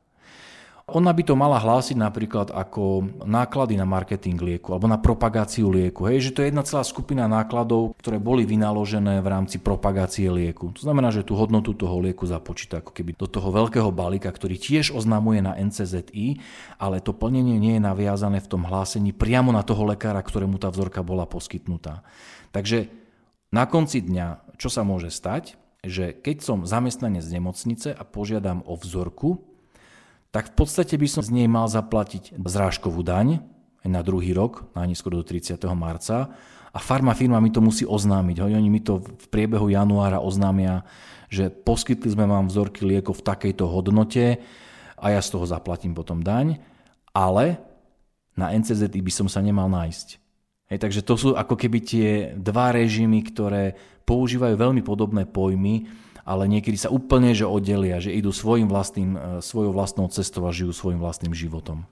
Ona 0.93 1.13
by 1.13 1.23
to 1.25 1.33
mala 1.37 1.61
hlásiť 1.61 1.97
napríklad 1.97 2.49
ako 2.49 3.05
náklady 3.25 3.77
na 3.77 3.85
marketing 3.85 4.37
lieku 4.41 4.73
alebo 4.73 4.89
na 4.89 4.97
propagáciu 4.97 5.69
lieku. 5.69 6.09
Hej, 6.09 6.29
že 6.29 6.33
to 6.33 6.41
je 6.41 6.49
jedna 6.49 6.65
celá 6.65 6.81
skupina 6.81 7.29
nákladov, 7.29 7.97
ktoré 8.01 8.17
boli 8.17 8.45
vynaložené 8.45 9.21
v 9.21 9.27
rámci 9.27 9.61
propagácie 9.61 10.29
lieku. 10.29 10.73
To 10.73 10.81
znamená, 10.81 11.09
že 11.13 11.25
tú 11.25 11.37
hodnotu 11.37 11.73
toho 11.77 11.97
lieku 12.01 12.25
započíta 12.25 12.81
ako 12.81 12.93
keby 12.93 13.17
do 13.17 13.27
toho 13.29 13.49
veľkého 13.49 13.89
balíka, 13.89 14.29
ktorý 14.29 14.57
tiež 14.57 14.93
oznamuje 14.93 15.41
na 15.41 15.57
NCZI, 15.57 16.41
ale 16.81 17.01
to 17.01 17.13
plnenie 17.13 17.57
nie 17.57 17.77
je 17.77 17.83
naviazané 17.83 18.41
v 18.41 18.49
tom 18.49 18.65
hlásení 18.65 19.13
priamo 19.13 19.49
na 19.49 19.65
toho 19.65 19.85
lekára, 19.89 20.21
ktorému 20.21 20.61
tá 20.61 20.69
vzorka 20.69 21.01
bola 21.01 21.25
poskytnutá. 21.25 22.05
Takže 22.53 22.89
na 23.49 23.65
konci 23.65 24.05
dňa, 24.05 24.57
čo 24.61 24.69
sa 24.69 24.85
môže 24.85 25.09
stať, 25.09 25.57
že 25.81 26.11
keď 26.11 26.37
som 26.43 26.67
zamestnanec 26.67 27.23
z 27.23 27.39
nemocnice 27.39 27.89
a 27.95 28.03
požiadam 28.03 28.61
o 28.67 28.75
vzorku, 28.75 29.48
tak 30.29 30.53
v 30.53 30.61
podstate 30.61 30.93
by 30.93 31.07
som 31.09 31.25
z 31.25 31.33
nej 31.33 31.47
mal 31.49 31.65
zaplatiť 31.65 32.37
zrážkovú 32.37 33.01
daň 33.01 33.41
na 33.81 34.05
druhý 34.05 34.35
rok, 34.35 34.69
najneskôr 34.77 35.15
do 35.17 35.25
30. 35.25 35.57
marca 35.73 36.29
a 36.69 36.77
farma 36.77 37.17
firma 37.17 37.41
mi 37.41 37.49
to 37.49 37.63
musí 37.63 37.87
oznámiť. 37.87 38.45
Oni 38.45 38.69
mi 38.69 38.81
to 38.83 39.01
v 39.01 39.27
priebehu 39.33 39.73
januára 39.73 40.21
oznámia, 40.21 40.85
že 41.31 41.49
poskytli 41.49 42.13
sme 42.13 42.29
vám 42.29 42.45
vzorky 42.45 42.85
liekov 42.85 43.21
v 43.21 43.25
takejto 43.25 43.65
hodnote 43.65 44.37
a 44.99 45.05
ja 45.09 45.21
z 45.23 45.29
toho 45.33 45.49
zaplatím 45.49 45.97
potom 45.97 46.21
daň, 46.21 46.61
ale 47.09 47.57
na 48.37 48.53
NCZI 48.53 48.99
by 49.01 49.13
som 49.13 49.27
sa 49.27 49.41
nemal 49.41 49.65
nájsť. 49.65 50.07
Hej, 50.69 50.79
takže 50.85 51.01
to 51.01 51.17
sú 51.17 51.29
ako 51.33 51.57
keby 51.57 51.79
tie 51.81 52.09
dva 52.37 52.69
režimy, 52.69 53.25
ktoré 53.25 53.73
používajú 54.05 54.53
veľmi 54.53 54.85
podobné 54.85 55.25
pojmy, 55.25 55.89
ale 56.29 56.45
niekedy 56.45 56.77
sa 56.77 56.93
úplne 56.93 57.33
že 57.33 57.49
oddelia, 57.49 57.97
že 57.97 58.13
idú 58.13 58.29
svojim 58.29 58.69
vlastným, 58.69 59.17
e, 59.17 59.19
svojou 59.41 59.73
vlastnou 59.73 60.05
cestou 60.13 60.45
a 60.45 60.53
žijú 60.53 60.69
svojim 60.69 61.01
vlastným 61.01 61.33
životom. 61.33 61.89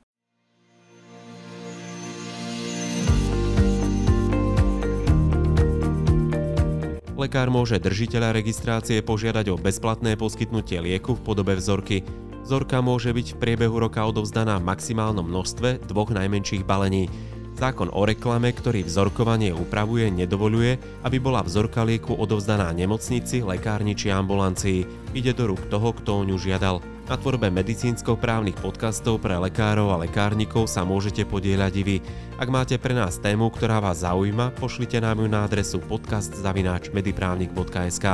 Lekár 7.17 7.50
môže 7.50 7.82
držiteľa 7.82 8.30
registrácie 8.30 9.02
požiadať 9.02 9.50
o 9.50 9.58
bezplatné 9.58 10.13
poskytnutie 10.21 10.78
lieku 10.78 11.17
v 11.17 11.26
podobe 11.26 11.58
vzorky. 11.58 12.06
Vzorka 12.45 12.78
môže 12.86 13.10
byť 13.10 13.34
v 13.34 13.39
priebehu 13.41 13.73
roka 13.82 14.06
odovzdaná 14.06 14.62
v 14.62 14.69
maximálnom 14.69 15.26
množstve 15.26 15.89
dvoch 15.89 16.13
najmenších 16.13 16.62
balení. 16.62 17.10
Zákon 17.58 17.89
o 17.89 18.06
reklame, 18.06 18.54
ktorý 18.54 18.86
vzorkovanie 18.86 19.50
upravuje, 19.50 20.13
nedovoluje, 20.13 20.78
aby 21.02 21.17
bola 21.17 21.41
vzorka 21.41 21.82
lieku 21.82 22.13
odovzdaná 22.13 22.70
nemocnici, 22.70 23.41
lekárni 23.41 23.98
či 23.98 24.13
ambulancii. 24.13 24.86
Ide 25.17 25.34
do 25.34 25.50
rúk 25.50 25.65
toho, 25.65 25.89
kto 25.89 26.22
o 26.22 26.24
ňu 26.30 26.38
žiadal. 26.38 26.86
Na 27.10 27.17
tvorbe 27.17 27.50
medicínsko-právnych 27.50 28.62
podcastov 28.62 29.26
pre 29.26 29.41
lekárov 29.41 29.89
a 29.89 30.06
lekárnikov 30.06 30.70
sa 30.70 30.86
môžete 30.86 31.26
podieľať 31.26 31.74
i 31.82 31.84
vy. 31.88 31.98
Ak 32.38 32.46
máte 32.52 32.78
pre 32.78 32.93
nás 32.93 33.17
tému, 33.17 33.50
ktorá 33.50 33.82
vás 33.82 34.06
zaujíma, 34.06 34.54
pošlite 34.62 35.02
nám 35.02 35.17
ju 35.24 35.28
na 35.32 35.48
adresu 35.48 35.80
podcast.mediprávnik.sk. 35.82 38.06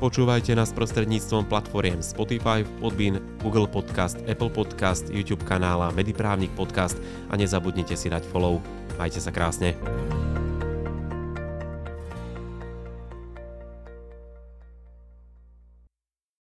Počúvajte 0.00 0.56
nás 0.56 0.72
prostredníctvom 0.72 1.44
platformiem 1.46 2.00
Spotify, 2.00 2.64
Podbean, 2.80 3.20
Google 3.44 3.68
Podcast, 3.68 4.16
Apple 4.24 4.48
Podcast, 4.48 5.12
YouTube 5.12 5.44
kanála 5.44 5.92
Mediprávnik 5.92 6.48
Podcast 6.56 6.96
a 7.28 7.36
nezabudnite 7.36 7.92
si 7.92 8.08
dať 8.08 8.24
follow. 8.24 8.79
Majte 9.00 9.16
sa 9.16 9.32
krásne. 9.32 9.80